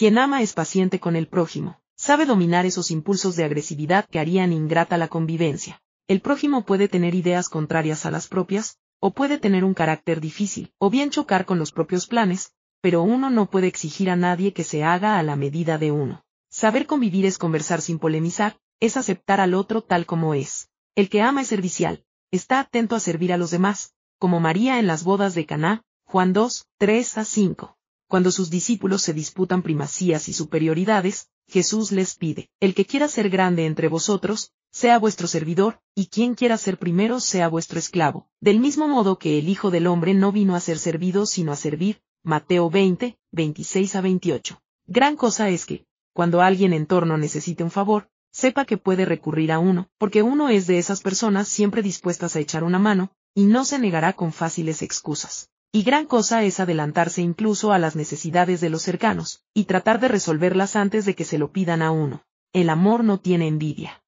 Quien 0.00 0.16
ama 0.16 0.40
es 0.40 0.54
paciente 0.54 0.98
con 0.98 1.14
el 1.14 1.28
prójimo, 1.28 1.78
sabe 1.94 2.24
dominar 2.24 2.64
esos 2.64 2.90
impulsos 2.90 3.36
de 3.36 3.44
agresividad 3.44 4.08
que 4.08 4.18
harían 4.18 4.50
ingrata 4.50 4.96
la 4.96 5.08
convivencia. 5.08 5.82
El 6.08 6.22
prójimo 6.22 6.64
puede 6.64 6.88
tener 6.88 7.14
ideas 7.14 7.50
contrarias 7.50 8.06
a 8.06 8.10
las 8.10 8.26
propias, 8.26 8.78
o 8.98 9.10
puede 9.10 9.36
tener 9.36 9.62
un 9.62 9.74
carácter 9.74 10.22
difícil, 10.22 10.72
o 10.78 10.88
bien 10.88 11.10
chocar 11.10 11.44
con 11.44 11.58
los 11.58 11.70
propios 11.70 12.06
planes, 12.06 12.54
pero 12.80 13.02
uno 13.02 13.28
no 13.28 13.50
puede 13.50 13.66
exigir 13.66 14.08
a 14.08 14.16
nadie 14.16 14.54
que 14.54 14.64
se 14.64 14.84
haga 14.84 15.18
a 15.18 15.22
la 15.22 15.36
medida 15.36 15.76
de 15.76 15.92
uno. 15.92 16.24
Saber 16.48 16.86
convivir 16.86 17.26
es 17.26 17.36
conversar 17.36 17.82
sin 17.82 17.98
polemizar, 17.98 18.56
es 18.80 18.96
aceptar 18.96 19.38
al 19.38 19.52
otro 19.52 19.82
tal 19.82 20.06
como 20.06 20.32
es. 20.32 20.70
El 20.94 21.10
que 21.10 21.20
ama 21.20 21.42
es 21.42 21.48
servicial, 21.48 22.06
está 22.30 22.60
atento 22.60 22.96
a 22.96 23.00
servir 23.00 23.34
a 23.34 23.36
los 23.36 23.50
demás, 23.50 23.92
como 24.18 24.40
María 24.40 24.78
en 24.78 24.86
las 24.86 25.04
bodas 25.04 25.34
de 25.34 25.44
Caná, 25.44 25.82
Juan 26.06 26.32
2, 26.32 26.68
3 26.78 27.18
a 27.18 27.24
5. 27.26 27.76
Cuando 28.10 28.32
sus 28.32 28.50
discípulos 28.50 29.02
se 29.02 29.14
disputan 29.14 29.62
primacías 29.62 30.28
y 30.28 30.32
superioridades, 30.32 31.28
Jesús 31.46 31.92
les 31.92 32.16
pide, 32.16 32.50
el 32.58 32.74
que 32.74 32.84
quiera 32.84 33.06
ser 33.06 33.30
grande 33.30 33.66
entre 33.66 33.86
vosotros, 33.86 34.50
sea 34.72 34.98
vuestro 34.98 35.28
servidor, 35.28 35.80
y 35.94 36.06
quien 36.06 36.34
quiera 36.34 36.56
ser 36.58 36.76
primero 36.76 37.20
sea 37.20 37.46
vuestro 37.46 37.78
esclavo, 37.78 38.26
del 38.40 38.58
mismo 38.58 38.88
modo 38.88 39.16
que 39.20 39.38
el 39.38 39.48
Hijo 39.48 39.70
del 39.70 39.86
Hombre 39.86 40.12
no 40.12 40.32
vino 40.32 40.56
a 40.56 40.60
ser 40.60 40.80
servido 40.80 41.24
sino 41.24 41.52
a 41.52 41.56
servir, 41.56 42.02
Mateo 42.24 42.68
20, 42.68 43.16
26 43.30 43.94
a 43.94 44.00
28. 44.00 44.60
Gran 44.88 45.14
cosa 45.14 45.48
es 45.48 45.64
que, 45.64 45.86
cuando 46.12 46.40
alguien 46.40 46.72
en 46.72 46.86
torno 46.86 47.16
necesite 47.16 47.62
un 47.62 47.70
favor, 47.70 48.10
sepa 48.32 48.64
que 48.64 48.76
puede 48.76 49.04
recurrir 49.04 49.52
a 49.52 49.60
uno, 49.60 49.88
porque 49.98 50.24
uno 50.24 50.48
es 50.48 50.66
de 50.66 50.78
esas 50.78 51.00
personas 51.00 51.46
siempre 51.46 51.80
dispuestas 51.80 52.34
a 52.34 52.40
echar 52.40 52.64
una 52.64 52.80
mano, 52.80 53.12
y 53.36 53.44
no 53.44 53.64
se 53.64 53.78
negará 53.78 54.14
con 54.14 54.32
fáciles 54.32 54.82
excusas. 54.82 55.49
Y 55.72 55.84
gran 55.84 56.06
cosa 56.06 56.42
es 56.42 56.58
adelantarse 56.58 57.22
incluso 57.22 57.72
a 57.72 57.78
las 57.78 57.94
necesidades 57.94 58.60
de 58.60 58.70
los 58.70 58.82
cercanos, 58.82 59.44
y 59.54 59.66
tratar 59.66 60.00
de 60.00 60.08
resolverlas 60.08 60.74
antes 60.74 61.04
de 61.04 61.14
que 61.14 61.24
se 61.24 61.38
lo 61.38 61.52
pidan 61.52 61.80
a 61.80 61.92
uno. 61.92 62.24
El 62.52 62.70
amor 62.70 63.04
no 63.04 63.20
tiene 63.20 63.46
envidia. 63.46 64.02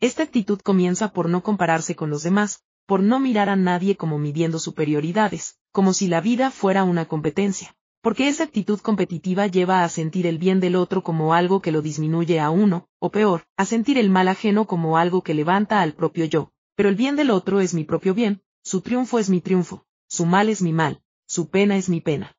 Esta 0.00 0.24
actitud 0.24 0.60
comienza 0.60 1.14
por 1.14 1.30
no 1.30 1.42
compararse 1.42 1.96
con 1.96 2.10
los 2.10 2.22
demás, 2.22 2.64
por 2.84 3.00
no 3.00 3.18
mirar 3.18 3.48
a 3.48 3.56
nadie 3.56 3.96
como 3.96 4.18
midiendo 4.18 4.58
superioridades, 4.58 5.56
como 5.72 5.94
si 5.94 6.06
la 6.06 6.20
vida 6.20 6.50
fuera 6.50 6.84
una 6.84 7.06
competencia, 7.06 7.74
porque 8.02 8.28
esa 8.28 8.44
actitud 8.44 8.78
competitiva 8.80 9.46
lleva 9.46 9.84
a 9.84 9.88
sentir 9.88 10.26
el 10.26 10.36
bien 10.36 10.60
del 10.60 10.76
otro 10.76 11.02
como 11.02 11.32
algo 11.32 11.62
que 11.62 11.72
lo 11.72 11.80
disminuye 11.80 12.40
a 12.40 12.50
uno, 12.50 12.88
o 12.98 13.10
peor, 13.10 13.46
a 13.56 13.64
sentir 13.64 13.96
el 13.96 14.10
mal 14.10 14.28
ajeno 14.28 14.66
como 14.66 14.98
algo 14.98 15.22
que 15.22 15.32
levanta 15.32 15.80
al 15.80 15.94
propio 15.94 16.26
yo. 16.26 16.52
Pero 16.76 16.90
el 16.90 16.94
bien 16.94 17.16
del 17.16 17.30
otro 17.30 17.62
es 17.62 17.72
mi 17.72 17.84
propio 17.84 18.12
bien, 18.12 18.42
su 18.62 18.82
triunfo 18.82 19.18
es 19.18 19.30
mi 19.30 19.40
triunfo, 19.40 19.86
su 20.14 20.26
mal 20.26 20.48
es 20.48 20.62
mi 20.62 20.72
mal, 20.72 21.02
su 21.26 21.48
pena 21.48 21.76
es 21.76 21.88
mi 21.88 22.00
pena. 22.00 22.36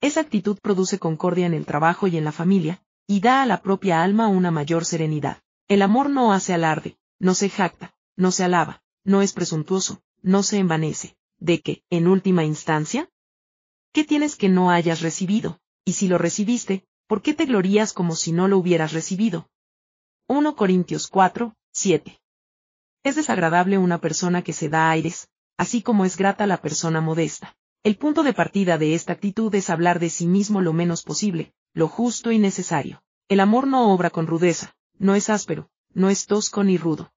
Esa 0.00 0.20
actitud 0.20 0.58
produce 0.62 1.00
concordia 1.00 1.46
en 1.46 1.54
el 1.54 1.66
trabajo 1.66 2.06
y 2.06 2.16
en 2.16 2.24
la 2.24 2.30
familia, 2.30 2.84
y 3.08 3.18
da 3.18 3.42
a 3.42 3.46
la 3.46 3.62
propia 3.62 4.02
alma 4.02 4.28
una 4.28 4.52
mayor 4.52 4.84
serenidad. 4.84 5.42
El 5.66 5.82
amor 5.82 6.08
no 6.08 6.32
hace 6.32 6.54
alarde, 6.54 6.96
no 7.18 7.34
se 7.34 7.50
jacta, 7.50 7.96
no 8.16 8.30
se 8.30 8.44
alaba, 8.44 8.82
no 9.02 9.22
es 9.22 9.32
presuntuoso, 9.32 10.02
no 10.22 10.44
se 10.44 10.58
envanece. 10.58 11.16
¿De 11.38 11.60
qué, 11.60 11.82
en 11.90 12.06
última 12.06 12.44
instancia? 12.44 13.10
¿Qué 13.92 14.04
tienes 14.04 14.36
que 14.36 14.48
no 14.48 14.70
hayas 14.70 15.00
recibido? 15.00 15.58
Y 15.84 15.94
si 15.94 16.06
lo 16.06 16.16
recibiste, 16.16 16.86
¿por 17.08 17.22
qué 17.22 17.34
te 17.34 17.46
glorías 17.46 17.92
como 17.92 18.14
si 18.14 18.30
no 18.30 18.46
lo 18.46 18.58
hubieras 18.58 18.92
recibido? 18.92 19.50
1 20.28 20.54
Corintios 20.54 21.08
4, 21.08 21.56
7. 21.72 22.20
Es 23.02 23.16
desagradable 23.16 23.78
una 23.78 24.00
persona 24.00 24.42
que 24.42 24.52
se 24.52 24.68
da 24.68 24.90
aires, 24.90 25.28
así 25.56 25.82
como 25.82 26.04
es 26.04 26.16
grata 26.16 26.46
la 26.46 26.60
persona 26.60 27.00
modesta. 27.00 27.56
El 27.82 27.96
punto 27.96 28.22
de 28.22 28.32
partida 28.32 28.78
de 28.78 28.94
esta 28.94 29.12
actitud 29.12 29.54
es 29.54 29.70
hablar 29.70 29.98
de 29.98 30.10
sí 30.10 30.26
mismo 30.26 30.60
lo 30.60 30.72
menos 30.72 31.02
posible, 31.02 31.52
lo 31.74 31.88
justo 31.88 32.32
y 32.32 32.38
necesario. 32.38 33.02
El 33.28 33.40
amor 33.40 33.66
no 33.66 33.92
obra 33.92 34.10
con 34.10 34.26
rudeza, 34.26 34.74
no 34.98 35.14
es 35.14 35.30
áspero, 35.30 35.70
no 35.92 36.08
es 36.08 36.26
tosco 36.26 36.64
ni 36.64 36.78
rudo. 36.78 37.12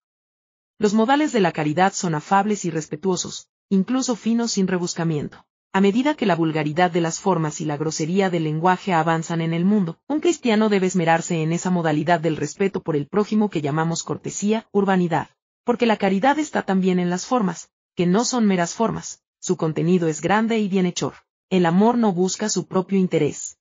Los 0.77 0.93
modales 0.93 1.31
de 1.31 1.39
la 1.39 1.51
caridad 1.51 1.93
son 1.93 2.15
afables 2.15 2.65
y 2.65 2.69
respetuosos, 2.69 3.49
incluso 3.69 4.15
finos 4.15 4.51
sin 4.51 4.67
rebuscamiento. 4.67 5.45
A 5.73 5.81
medida 5.81 6.15
que 6.15 6.25
la 6.25 6.35
vulgaridad 6.35 6.91
de 6.91 7.01
las 7.01 7.19
formas 7.19 7.61
y 7.61 7.65
la 7.65 7.77
grosería 7.77 8.29
del 8.29 8.43
lenguaje 8.45 8.93
avanzan 8.93 9.41
en 9.41 9.53
el 9.53 9.65
mundo, 9.65 9.99
un 10.07 10.19
cristiano 10.19 10.69
debe 10.69 10.87
esmerarse 10.87 11.41
en 11.43 11.51
esa 11.51 11.69
modalidad 11.69 12.19
del 12.19 12.37
respeto 12.37 12.81
por 12.81 12.95
el 12.95 13.07
prójimo 13.07 13.49
que 13.49 13.61
llamamos 13.61 14.03
cortesía, 14.03 14.67
urbanidad. 14.71 15.29
Porque 15.63 15.85
la 15.85 15.97
caridad 15.97 16.39
está 16.39 16.63
también 16.63 16.99
en 16.99 17.09
las 17.09 17.25
formas, 17.25 17.69
que 17.97 18.05
no 18.05 18.25
son 18.25 18.45
meras 18.45 18.75
formas, 18.75 19.23
su 19.39 19.57
contenido 19.57 20.07
es 20.07 20.21
grande 20.21 20.59
y 20.59 20.67
bienhechor. 20.67 21.15
El 21.49 21.65
amor 21.65 21.97
no 21.97 22.13
busca 22.13 22.47
su 22.47 22.67
propio 22.67 22.99
interés. 22.99 23.57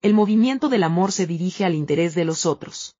El 0.00 0.14
movimiento 0.14 0.68
del 0.68 0.84
amor 0.84 1.10
se 1.10 1.26
dirige 1.26 1.64
al 1.64 1.74
interés 1.74 2.14
de 2.14 2.24
los 2.24 2.46
otros. 2.46 2.94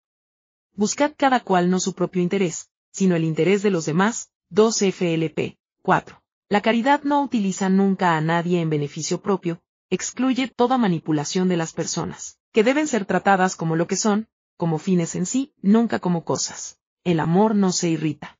Buscad 0.73 1.13
cada 1.15 1.39
cual 1.39 1.69
no 1.69 1.79
su 1.79 1.93
propio 1.93 2.21
interés, 2.21 2.69
sino 2.91 3.15
el 3.15 3.23
interés 3.23 3.61
de 3.63 3.69
los 3.69 3.85
demás, 3.85 4.31
2 4.49 4.83
FLP, 4.91 5.57
4. 5.81 6.21
La 6.49 6.59
caridad 6.59 7.03
no 7.03 7.23
utiliza 7.23 7.69
nunca 7.69 8.17
a 8.17 8.21
nadie 8.21 8.59
en 8.59 8.69
beneficio 8.69 9.21
propio, 9.21 9.61
excluye 9.89 10.49
toda 10.49 10.77
manipulación 10.77 11.47
de 11.47 11.55
las 11.55 11.71
personas, 11.71 12.37
que 12.51 12.65
deben 12.65 12.87
ser 12.87 13.05
tratadas 13.05 13.55
como 13.55 13.77
lo 13.77 13.87
que 13.87 13.95
son, 13.95 14.27
como 14.57 14.77
fines 14.77 15.15
en 15.15 15.25
sí, 15.25 15.53
nunca 15.61 15.99
como 15.99 16.25
cosas. 16.25 16.79
El 17.05 17.21
amor 17.21 17.55
no 17.55 17.71
se 17.71 17.87
irrita. 17.87 18.38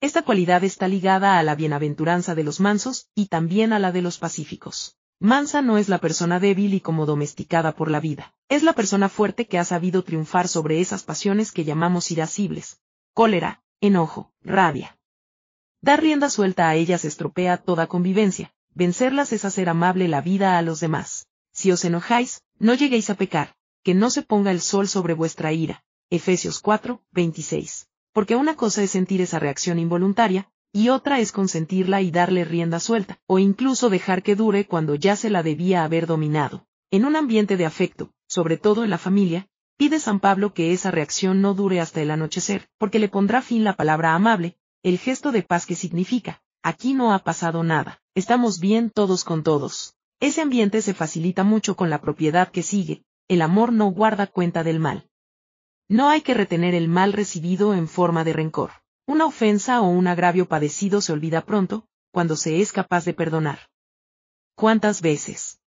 Esta 0.00 0.22
cualidad 0.22 0.62
está 0.64 0.86
ligada 0.86 1.38
a 1.38 1.42
la 1.42 1.54
bienaventuranza 1.54 2.34
de 2.34 2.44
los 2.44 2.60
mansos 2.60 3.08
y 3.14 3.26
también 3.26 3.72
a 3.72 3.78
la 3.78 3.90
de 3.90 4.02
los 4.02 4.18
pacíficos. 4.18 4.96
Mansa 5.20 5.62
no 5.62 5.78
es 5.78 5.88
la 5.88 5.98
persona 5.98 6.38
débil 6.38 6.74
y 6.74 6.80
como 6.80 7.04
domesticada 7.04 7.74
por 7.74 7.90
la 7.90 7.98
vida, 7.98 8.34
es 8.48 8.62
la 8.62 8.72
persona 8.72 9.08
fuerte 9.08 9.48
que 9.48 9.58
ha 9.58 9.64
sabido 9.64 10.04
triunfar 10.04 10.46
sobre 10.46 10.80
esas 10.80 11.02
pasiones 11.02 11.50
que 11.50 11.64
llamamos 11.64 12.12
irascibles, 12.12 12.80
cólera, 13.12 13.62
enojo, 13.80 14.32
rabia, 14.42 14.98
Dar 15.80 16.00
rienda 16.00 16.28
suelta 16.28 16.68
a 16.68 16.74
ellas 16.74 17.04
estropea 17.04 17.56
toda 17.56 17.86
convivencia, 17.86 18.52
vencerlas 18.74 19.32
es 19.32 19.44
hacer 19.44 19.68
amable 19.68 20.08
la 20.08 20.20
vida 20.20 20.58
a 20.58 20.62
los 20.62 20.80
demás. 20.80 21.28
Si 21.52 21.70
os 21.70 21.84
enojáis, 21.84 22.42
no 22.58 22.74
lleguéis 22.74 23.10
a 23.10 23.14
pecar, 23.14 23.54
que 23.84 23.94
no 23.94 24.10
se 24.10 24.22
ponga 24.22 24.50
el 24.50 24.60
sol 24.60 24.88
sobre 24.88 25.14
vuestra 25.14 25.52
ira. 25.52 25.84
Efesios 26.10 26.60
4, 26.60 27.00
26. 27.12 27.87
Porque 28.18 28.34
una 28.34 28.56
cosa 28.56 28.82
es 28.82 28.90
sentir 28.90 29.20
esa 29.20 29.38
reacción 29.38 29.78
involuntaria, 29.78 30.50
y 30.72 30.88
otra 30.88 31.20
es 31.20 31.30
consentirla 31.30 32.02
y 32.02 32.10
darle 32.10 32.44
rienda 32.44 32.80
suelta, 32.80 33.20
o 33.28 33.38
incluso 33.38 33.90
dejar 33.90 34.24
que 34.24 34.34
dure 34.34 34.66
cuando 34.66 34.96
ya 34.96 35.14
se 35.14 35.30
la 35.30 35.44
debía 35.44 35.84
haber 35.84 36.08
dominado. 36.08 36.66
En 36.90 37.04
un 37.04 37.14
ambiente 37.14 37.56
de 37.56 37.64
afecto, 37.64 38.10
sobre 38.26 38.56
todo 38.56 38.82
en 38.82 38.90
la 38.90 38.98
familia, 38.98 39.46
pide 39.76 40.00
San 40.00 40.18
Pablo 40.18 40.52
que 40.52 40.72
esa 40.72 40.90
reacción 40.90 41.40
no 41.40 41.54
dure 41.54 41.80
hasta 41.80 42.02
el 42.02 42.10
anochecer, 42.10 42.68
porque 42.76 42.98
le 42.98 43.08
pondrá 43.08 43.40
fin 43.40 43.62
la 43.62 43.76
palabra 43.76 44.16
amable, 44.16 44.56
el 44.82 44.98
gesto 44.98 45.30
de 45.30 45.44
paz 45.44 45.64
que 45.64 45.76
significa, 45.76 46.42
aquí 46.64 46.94
no 46.94 47.12
ha 47.12 47.20
pasado 47.20 47.62
nada, 47.62 48.00
estamos 48.16 48.58
bien 48.58 48.90
todos 48.90 49.22
con 49.22 49.44
todos. 49.44 49.94
Ese 50.18 50.40
ambiente 50.40 50.82
se 50.82 50.92
facilita 50.92 51.44
mucho 51.44 51.76
con 51.76 51.88
la 51.88 52.00
propiedad 52.00 52.50
que 52.50 52.64
sigue, 52.64 53.04
el 53.28 53.42
amor 53.42 53.72
no 53.72 53.92
guarda 53.92 54.26
cuenta 54.26 54.64
del 54.64 54.80
mal. 54.80 55.08
No 55.88 56.10
hay 56.10 56.20
que 56.20 56.34
retener 56.34 56.74
el 56.74 56.86
mal 56.86 57.14
recibido 57.14 57.72
en 57.72 57.88
forma 57.88 58.22
de 58.22 58.34
rencor. 58.34 58.72
Una 59.06 59.24
ofensa 59.24 59.80
o 59.80 59.88
un 59.88 60.06
agravio 60.06 60.46
padecido 60.46 61.00
se 61.00 61.12
olvida 61.12 61.46
pronto, 61.46 61.86
cuando 62.12 62.36
se 62.36 62.60
es 62.60 62.72
capaz 62.72 63.06
de 63.06 63.14
perdonar. 63.14 63.70
¿Cuántas 64.54 65.00
veces? 65.00 65.60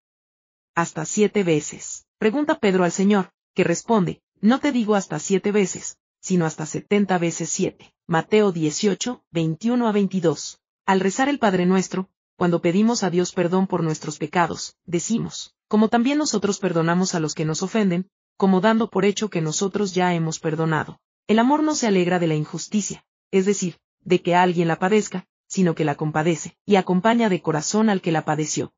Hasta 0.75 1.05
siete 1.05 1.43
veces. 1.43 2.05
Pregunta 2.19 2.59
Pedro 2.59 2.83
al 2.83 2.91
Señor, 2.91 3.31
que 3.55 3.63
responde, 3.63 4.21
no 4.41 4.59
te 4.59 4.71
digo 4.71 4.93
hasta 4.93 5.17
siete 5.17 5.51
veces, 5.51 5.97
sino 6.19 6.45
hasta 6.45 6.67
setenta 6.67 7.17
veces 7.17 7.49
siete. 7.49 7.91
Mateo 8.05 8.51
18, 8.51 9.23
21 9.31 9.87
a 9.87 9.91
22. 9.91 10.59
Al 10.85 10.99
rezar 10.99 11.29
el 11.29 11.39
Padre 11.39 11.65
Nuestro, 11.65 12.09
cuando 12.35 12.61
pedimos 12.61 13.03
a 13.03 13.09
Dios 13.09 13.31
perdón 13.31 13.65
por 13.65 13.81
nuestros 13.81 14.19
pecados, 14.19 14.75
decimos, 14.85 15.55
como 15.67 15.89
también 15.89 16.19
nosotros 16.19 16.59
perdonamos 16.59 17.15
a 17.15 17.19
los 17.19 17.33
que 17.33 17.45
nos 17.45 17.63
ofenden, 17.63 18.09
como 18.41 18.59
dando 18.59 18.89
por 18.89 19.05
hecho 19.05 19.29
que 19.29 19.39
nosotros 19.39 19.93
ya 19.93 20.15
hemos 20.15 20.39
perdonado. 20.39 20.99
El 21.27 21.37
amor 21.37 21.61
no 21.61 21.75
se 21.75 21.85
alegra 21.85 22.17
de 22.17 22.25
la 22.25 22.33
injusticia, 22.33 23.05
es 23.29 23.45
decir, 23.45 23.77
de 23.99 24.23
que 24.23 24.33
alguien 24.33 24.67
la 24.67 24.79
padezca, 24.79 25.27
sino 25.47 25.75
que 25.75 25.85
la 25.85 25.93
compadece, 25.93 26.57
y 26.65 26.77
acompaña 26.77 27.29
de 27.29 27.43
corazón 27.43 27.87
al 27.87 28.01
que 28.01 28.11
la 28.11 28.25
padeció. 28.25 28.73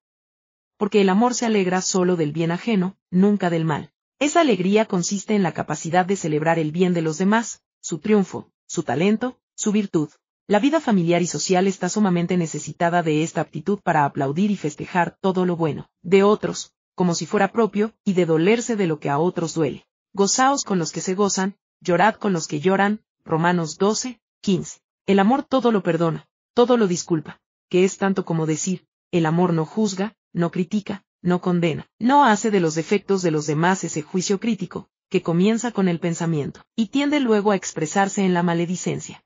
Porque 0.75 0.99
el 0.99 1.07
amor 1.07 1.33
se 1.33 1.45
alegra 1.45 1.81
solo 1.81 2.17
del 2.17 2.33
bien 2.33 2.51
ajeno, 2.51 2.97
nunca 3.09 3.49
del 3.49 3.63
mal. 3.63 3.93
Esa 4.19 4.41
alegría 4.41 4.83
consiste 4.83 5.33
en 5.33 5.43
la 5.43 5.53
capacidad 5.53 6.05
de 6.05 6.17
celebrar 6.17 6.59
el 6.59 6.73
bien 6.73 6.93
de 6.93 7.01
los 7.01 7.17
demás, 7.17 7.61
su 7.79 7.99
triunfo, 7.99 8.51
su 8.67 8.83
talento, 8.83 9.39
su 9.55 9.71
virtud. 9.71 10.09
La 10.45 10.59
vida 10.59 10.81
familiar 10.81 11.21
y 11.21 11.27
social 11.27 11.67
está 11.67 11.87
sumamente 11.87 12.35
necesitada 12.35 13.01
de 13.01 13.23
esta 13.23 13.39
aptitud 13.39 13.79
para 13.81 14.03
aplaudir 14.03 14.51
y 14.51 14.57
festejar 14.57 15.17
todo 15.21 15.45
lo 15.45 15.55
bueno, 15.55 15.89
de 16.01 16.23
otros, 16.23 16.73
como 16.95 17.15
si 17.15 17.25
fuera 17.25 17.51
propio, 17.51 17.93
y 18.03 18.13
de 18.13 18.25
dolerse 18.25 18.75
de 18.75 18.87
lo 18.87 18.99
que 18.99 19.09
a 19.09 19.19
otros 19.19 19.53
duele. 19.53 19.85
Gozaos 20.13 20.63
con 20.63 20.79
los 20.79 20.91
que 20.91 21.01
se 21.01 21.15
gozan, 21.15 21.55
llorad 21.81 22.15
con 22.15 22.33
los 22.33 22.47
que 22.47 22.59
lloran, 22.59 23.01
Romanos 23.25 23.77
12, 23.77 24.19
15. 24.41 24.79
El 25.05 25.19
amor 25.19 25.43
todo 25.43 25.71
lo 25.71 25.83
perdona, 25.83 26.27
todo 26.53 26.77
lo 26.77 26.87
disculpa, 26.87 27.41
que 27.69 27.83
es 27.83 27.97
tanto 27.97 28.25
como 28.25 28.45
decir, 28.45 28.85
el 29.11 29.25
amor 29.25 29.53
no 29.53 29.65
juzga, 29.65 30.15
no 30.33 30.51
critica, 30.51 31.03
no 31.21 31.41
condena, 31.41 31.87
no 31.99 32.25
hace 32.25 32.51
de 32.51 32.59
los 32.59 32.75
defectos 32.75 33.21
de 33.21 33.31
los 33.31 33.47
demás 33.47 33.83
ese 33.83 34.01
juicio 34.01 34.39
crítico, 34.39 34.89
que 35.09 35.21
comienza 35.21 35.71
con 35.71 35.87
el 35.87 35.99
pensamiento, 35.99 36.61
y 36.75 36.87
tiende 36.87 37.19
luego 37.19 37.51
a 37.51 37.55
expresarse 37.55 38.25
en 38.25 38.33
la 38.33 38.43
maledicencia. 38.43 39.23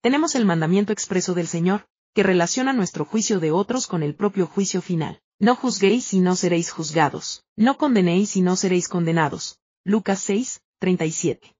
Tenemos 0.00 0.34
el 0.34 0.44
mandamiento 0.44 0.92
expreso 0.92 1.34
del 1.34 1.48
Señor, 1.48 1.86
que 2.14 2.22
relaciona 2.22 2.72
nuestro 2.72 3.04
juicio 3.04 3.40
de 3.40 3.50
otros 3.50 3.86
con 3.86 4.02
el 4.02 4.14
propio 4.14 4.46
juicio 4.46 4.80
final. 4.80 5.20
No 5.40 5.54
juzguéis 5.54 6.12
y 6.14 6.20
no 6.20 6.34
seréis 6.34 6.72
juzgados, 6.72 7.44
no 7.54 7.78
condenéis 7.78 8.36
y 8.36 8.42
no 8.42 8.56
seréis 8.56 8.88
condenados. 8.88 9.60
Lucas 9.84 10.18
6, 10.20 10.62
37. 10.80 11.56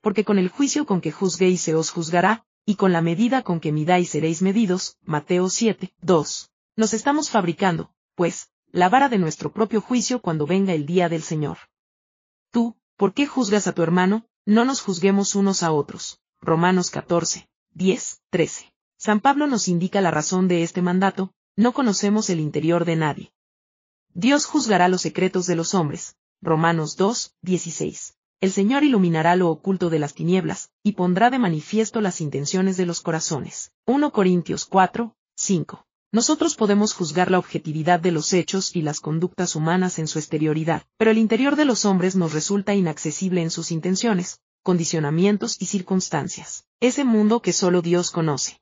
Porque 0.00 0.24
con 0.24 0.38
el 0.38 0.48
juicio 0.48 0.86
con 0.86 1.00
que 1.00 1.10
juzguéis 1.10 1.62
se 1.62 1.74
os 1.74 1.90
juzgará, 1.90 2.46
y 2.64 2.76
con 2.76 2.92
la 2.92 3.02
medida 3.02 3.42
con 3.42 3.58
que 3.58 3.72
midáis 3.72 4.10
seréis 4.10 4.40
medidos. 4.40 4.98
Mateo 5.02 5.48
7, 5.48 5.92
2. 6.00 6.50
Nos 6.76 6.94
estamos 6.94 7.28
fabricando, 7.28 7.90
pues, 8.14 8.50
la 8.70 8.88
vara 8.88 9.08
de 9.08 9.18
nuestro 9.18 9.52
propio 9.52 9.80
juicio 9.80 10.22
cuando 10.22 10.46
venga 10.46 10.72
el 10.72 10.86
día 10.86 11.08
del 11.08 11.22
Señor. 11.22 11.58
Tú, 12.52 12.76
¿por 12.96 13.14
qué 13.14 13.26
juzgas 13.26 13.66
a 13.66 13.72
tu 13.72 13.82
hermano? 13.82 14.26
No 14.46 14.64
nos 14.64 14.80
juzguemos 14.80 15.34
unos 15.34 15.64
a 15.64 15.72
otros. 15.72 16.20
Romanos 16.40 16.90
14, 16.90 17.48
10, 17.72 18.20
13. 18.30 18.72
San 18.96 19.18
Pablo 19.20 19.48
nos 19.48 19.66
indica 19.66 20.00
la 20.00 20.12
razón 20.12 20.46
de 20.46 20.62
este 20.62 20.82
mandato, 20.82 21.34
no 21.56 21.72
conocemos 21.72 22.30
el 22.30 22.40
interior 22.40 22.84
de 22.84 22.96
nadie. 22.96 23.32
Dios 24.14 24.46
juzgará 24.46 24.88
los 24.88 25.02
secretos 25.02 25.46
de 25.46 25.56
los 25.56 25.74
hombres. 25.74 26.16
Romanos 26.40 26.96
2, 26.96 27.34
16. 27.42 28.14
El 28.40 28.52
Señor 28.52 28.84
iluminará 28.84 29.36
lo 29.36 29.50
oculto 29.50 29.90
de 29.90 29.98
las 29.98 30.14
tinieblas, 30.14 30.70
y 30.82 30.92
pondrá 30.92 31.30
de 31.30 31.38
manifiesto 31.38 32.00
las 32.00 32.20
intenciones 32.20 32.76
de 32.76 32.86
los 32.86 33.00
corazones. 33.00 33.70
1 33.86 34.12
Corintios 34.12 34.64
4, 34.64 35.14
5. 35.36 35.86
Nosotros 36.10 36.56
podemos 36.56 36.94
juzgar 36.94 37.30
la 37.30 37.38
objetividad 37.38 38.00
de 38.00 38.12
los 38.12 38.32
hechos 38.32 38.74
y 38.74 38.82
las 38.82 39.00
conductas 39.00 39.54
humanas 39.54 39.98
en 39.98 40.08
su 40.08 40.18
exterioridad, 40.18 40.84
pero 40.96 41.10
el 41.10 41.18
interior 41.18 41.56
de 41.56 41.64
los 41.64 41.84
hombres 41.84 42.16
nos 42.16 42.32
resulta 42.32 42.74
inaccesible 42.74 43.42
en 43.42 43.50
sus 43.50 43.70
intenciones, 43.70 44.40
condicionamientos 44.62 45.56
y 45.60 45.66
circunstancias. 45.66 46.64
Ese 46.80 47.04
mundo 47.04 47.40
que 47.40 47.52
solo 47.52 47.82
Dios 47.82 48.10
conoce. 48.10 48.61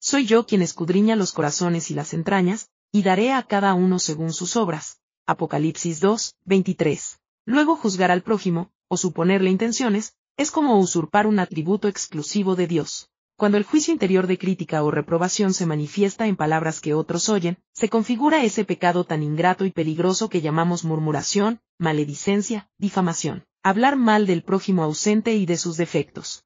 Soy 0.00 0.26
yo 0.26 0.46
quien 0.46 0.62
escudriña 0.62 1.16
los 1.16 1.32
corazones 1.32 1.90
y 1.90 1.94
las 1.94 2.14
entrañas, 2.14 2.70
y 2.92 3.02
daré 3.02 3.32
a 3.32 3.42
cada 3.42 3.74
uno 3.74 3.98
según 3.98 4.32
sus 4.32 4.54
obras. 4.54 5.00
Apocalipsis 5.26 5.98
2, 5.98 6.36
23. 6.44 7.18
Luego 7.46 7.74
juzgar 7.74 8.12
al 8.12 8.22
prójimo, 8.22 8.70
o 8.86 8.96
suponerle 8.96 9.50
intenciones, 9.50 10.14
es 10.36 10.52
como 10.52 10.78
usurpar 10.78 11.26
un 11.26 11.40
atributo 11.40 11.88
exclusivo 11.88 12.54
de 12.54 12.68
Dios. 12.68 13.10
Cuando 13.36 13.58
el 13.58 13.64
juicio 13.64 13.92
interior 13.92 14.28
de 14.28 14.38
crítica 14.38 14.84
o 14.84 14.92
reprobación 14.92 15.52
se 15.52 15.66
manifiesta 15.66 16.28
en 16.28 16.36
palabras 16.36 16.80
que 16.80 16.94
otros 16.94 17.28
oyen, 17.28 17.58
se 17.72 17.88
configura 17.88 18.44
ese 18.44 18.64
pecado 18.64 19.02
tan 19.04 19.24
ingrato 19.24 19.64
y 19.64 19.72
peligroso 19.72 20.28
que 20.28 20.40
llamamos 20.40 20.84
murmuración, 20.84 21.60
maledicencia, 21.76 22.70
difamación, 22.78 23.46
hablar 23.64 23.96
mal 23.96 24.26
del 24.26 24.44
prójimo 24.44 24.84
ausente 24.84 25.34
y 25.34 25.44
de 25.44 25.56
sus 25.56 25.76
defectos. 25.76 26.44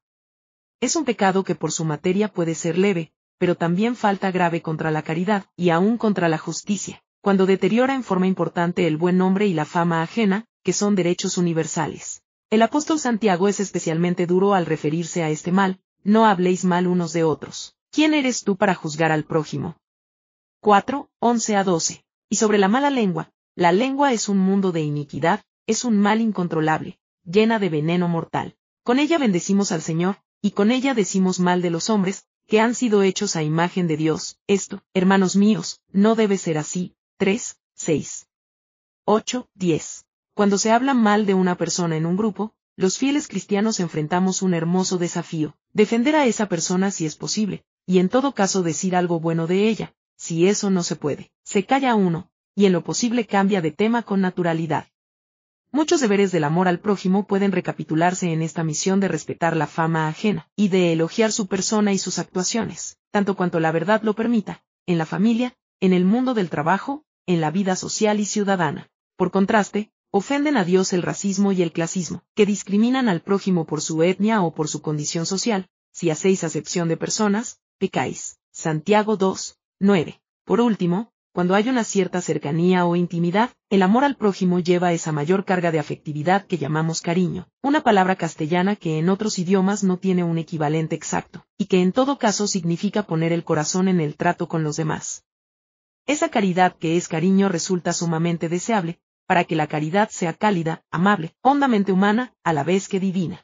Es 0.81 0.95
un 0.95 1.05
pecado 1.05 1.43
que 1.43 1.55
por 1.55 1.71
su 1.71 1.85
materia 1.85 2.33
puede 2.33 2.55
ser 2.55 2.77
leve, 2.77 3.13
pero 3.37 3.55
también 3.55 3.95
falta 3.95 4.31
grave 4.31 4.61
contra 4.61 4.91
la 4.91 5.01
caridad, 5.01 5.45
y 5.55 5.69
aún 5.69 5.97
contra 5.97 6.29
la 6.29 6.37
justicia, 6.37 7.03
cuando 7.21 7.45
deteriora 7.45 7.95
en 7.95 8.03
forma 8.03 8.27
importante 8.27 8.87
el 8.87 8.97
buen 8.97 9.17
nombre 9.17 9.47
y 9.47 9.53
la 9.53 9.65
fama 9.65 10.01
ajena, 10.01 10.45
que 10.63 10.73
son 10.73 10.95
derechos 10.95 11.37
universales. 11.37 12.21
El 12.49 12.61
apóstol 12.61 12.99
Santiago 12.99 13.47
es 13.47 13.59
especialmente 13.59 14.27
duro 14.27 14.53
al 14.53 14.65
referirse 14.65 15.23
a 15.23 15.29
este 15.29 15.51
mal, 15.51 15.79
no 16.03 16.25
habléis 16.25 16.65
mal 16.65 16.87
unos 16.87 17.13
de 17.13 17.23
otros. 17.23 17.75
¿Quién 17.91 18.13
eres 18.13 18.43
tú 18.43 18.57
para 18.57 18.75
juzgar 18.75 19.11
al 19.11 19.23
prójimo? 19.23 19.77
4, 20.59 21.09
11 21.19 21.55
a 21.55 21.63
12. 21.63 22.03
Y 22.29 22.35
sobre 22.35 22.57
la 22.57 22.67
mala 22.67 22.89
lengua, 22.89 23.31
la 23.55 23.71
lengua 23.71 24.13
es 24.13 24.29
un 24.29 24.39
mundo 24.39 24.71
de 24.71 24.81
iniquidad, 24.81 25.43
es 25.67 25.85
un 25.85 25.99
mal 25.99 26.21
incontrolable, 26.21 26.99
llena 27.23 27.59
de 27.59 27.69
veneno 27.69 28.07
mortal. 28.07 28.55
Con 28.83 28.99
ella 28.99 29.17
bendecimos 29.17 29.71
al 29.71 29.81
Señor, 29.81 30.17
y 30.41 30.51
con 30.51 30.71
ella 30.71 30.93
decimos 30.93 31.39
mal 31.39 31.61
de 31.61 31.69
los 31.69 31.89
hombres, 31.89 32.25
que 32.47 32.59
han 32.59 32.75
sido 32.75 33.03
hechos 33.03 33.35
a 33.35 33.43
imagen 33.43 33.87
de 33.87 33.97
Dios. 33.97 34.37
Esto, 34.47 34.83
hermanos 34.93 35.35
míos, 35.35 35.81
no 35.91 36.15
debe 36.15 36.37
ser 36.37 36.57
así. 36.57 36.95
3, 37.17 37.57
6. 37.75 38.27
8, 39.05 39.49
10. 39.53 40.05
Cuando 40.33 40.57
se 40.57 40.71
habla 40.71 40.93
mal 40.93 41.25
de 41.25 41.33
una 41.33 41.55
persona 41.57 41.95
en 41.97 42.05
un 42.05 42.17
grupo, 42.17 42.53
los 42.75 42.97
fieles 42.97 43.27
cristianos 43.27 43.79
enfrentamos 43.79 44.41
un 44.41 44.53
hermoso 44.53 44.97
desafío, 44.97 45.55
defender 45.73 46.15
a 46.15 46.25
esa 46.25 46.49
persona 46.49 46.89
si 46.89 47.05
es 47.05 47.15
posible, 47.15 47.63
y 47.85 47.99
en 47.99 48.09
todo 48.09 48.33
caso 48.33 48.63
decir 48.63 48.95
algo 48.95 49.19
bueno 49.19 49.45
de 49.45 49.67
ella, 49.67 49.93
si 50.15 50.47
eso 50.47 50.71
no 50.71 50.81
se 50.81 50.95
puede, 50.95 51.31
se 51.43 51.65
calla 51.65 51.93
uno, 51.93 52.31
y 52.55 52.65
en 52.65 52.73
lo 52.73 52.83
posible 52.83 53.27
cambia 53.27 53.61
de 53.61 53.71
tema 53.71 54.01
con 54.03 54.21
naturalidad. 54.21 54.87
Muchos 55.75 56.01
deberes 56.01 56.31
del 56.31 56.43
amor 56.43 56.67
al 56.67 56.79
prójimo 56.79 57.25
pueden 57.25 57.51
recapitularse 57.51 58.31
en 58.31 58.43
esta 58.43 58.63
misión 58.63 58.99
de 58.99 59.07
respetar 59.07 59.57
la 59.57 59.65
fama 59.65 60.07
ajena, 60.07 60.47
y 60.55 60.67
de 60.67 60.93
elogiar 60.93 61.31
su 61.31 61.47
persona 61.47 61.91
y 61.91 61.97
sus 61.97 62.19
actuaciones, 62.19 62.99
tanto 63.09 63.35
cuanto 63.35 63.59
la 63.59 63.71
verdad 63.71 64.03
lo 64.03 64.13
permita, 64.13 64.63
en 64.85 64.99
la 64.99 65.07
familia, 65.07 65.55
en 65.79 65.91
el 65.91 66.05
mundo 66.05 66.35
del 66.35 66.51
trabajo, 66.51 67.05
en 67.25 67.41
la 67.41 67.49
vida 67.49 67.75
social 67.75 68.19
y 68.19 68.25
ciudadana. 68.25 68.91
Por 69.17 69.31
contraste, 69.31 69.91
ofenden 70.11 70.57
a 70.57 70.63
Dios 70.63 70.93
el 70.93 71.01
racismo 71.01 71.51
y 71.53 71.63
el 71.63 71.71
clasismo, 71.71 72.21
que 72.35 72.45
discriminan 72.45 73.09
al 73.09 73.21
prójimo 73.21 73.65
por 73.65 73.81
su 73.81 74.03
etnia 74.03 74.43
o 74.43 74.53
por 74.53 74.67
su 74.67 74.83
condición 74.83 75.25
social, 75.25 75.69
si 75.91 76.11
hacéis 76.11 76.43
acepción 76.43 76.87
de 76.87 76.97
personas, 76.97 77.61
pecáis. 77.79 78.37
Santiago 78.51 79.17
2, 79.17 79.57
9. 79.79 80.21
Por 80.45 80.61
último, 80.61 81.12
cuando 81.33 81.55
hay 81.55 81.67
una 81.67 81.83
cierta 81.83 82.21
cercanía 82.21 82.85
o 82.85 82.95
intimidad, 82.95 83.49
el 83.71 83.81
amor 83.81 84.03
al 84.03 84.15
prójimo 84.15 84.59
lleva 84.59 84.93
esa 84.93 85.11
mayor 85.11 85.45
carga 85.45 85.71
de 85.71 85.79
afectividad 85.79 86.45
que 86.45 86.59
llamamos 86.59 87.01
cariño, 87.01 87.47
una 87.63 87.81
palabra 87.81 88.15
castellana 88.15 88.75
que 88.75 88.99
en 88.99 89.09
otros 89.09 89.39
idiomas 89.39 89.83
no 89.83 89.97
tiene 89.97 90.23
un 90.23 90.37
equivalente 90.37 90.95
exacto, 90.95 91.43
y 91.57 91.65
que 91.65 91.81
en 91.81 91.91
todo 91.91 92.19
caso 92.19 92.45
significa 92.45 93.07
poner 93.07 93.33
el 93.33 93.43
corazón 93.43 93.87
en 93.87 93.99
el 93.99 94.15
trato 94.15 94.47
con 94.47 94.63
los 94.63 94.75
demás. 94.75 95.25
Esa 96.05 96.29
caridad 96.29 96.77
que 96.77 96.97
es 96.97 97.07
cariño 97.07 97.49
resulta 97.49 97.93
sumamente 97.93 98.47
deseable, 98.47 98.99
para 99.25 99.43
que 99.45 99.55
la 99.55 99.65
caridad 99.65 100.09
sea 100.11 100.33
cálida, 100.33 100.83
amable, 100.91 101.33
hondamente 101.41 101.91
humana, 101.91 102.35
a 102.43 102.53
la 102.53 102.63
vez 102.63 102.87
que 102.87 102.99
divina. 102.99 103.43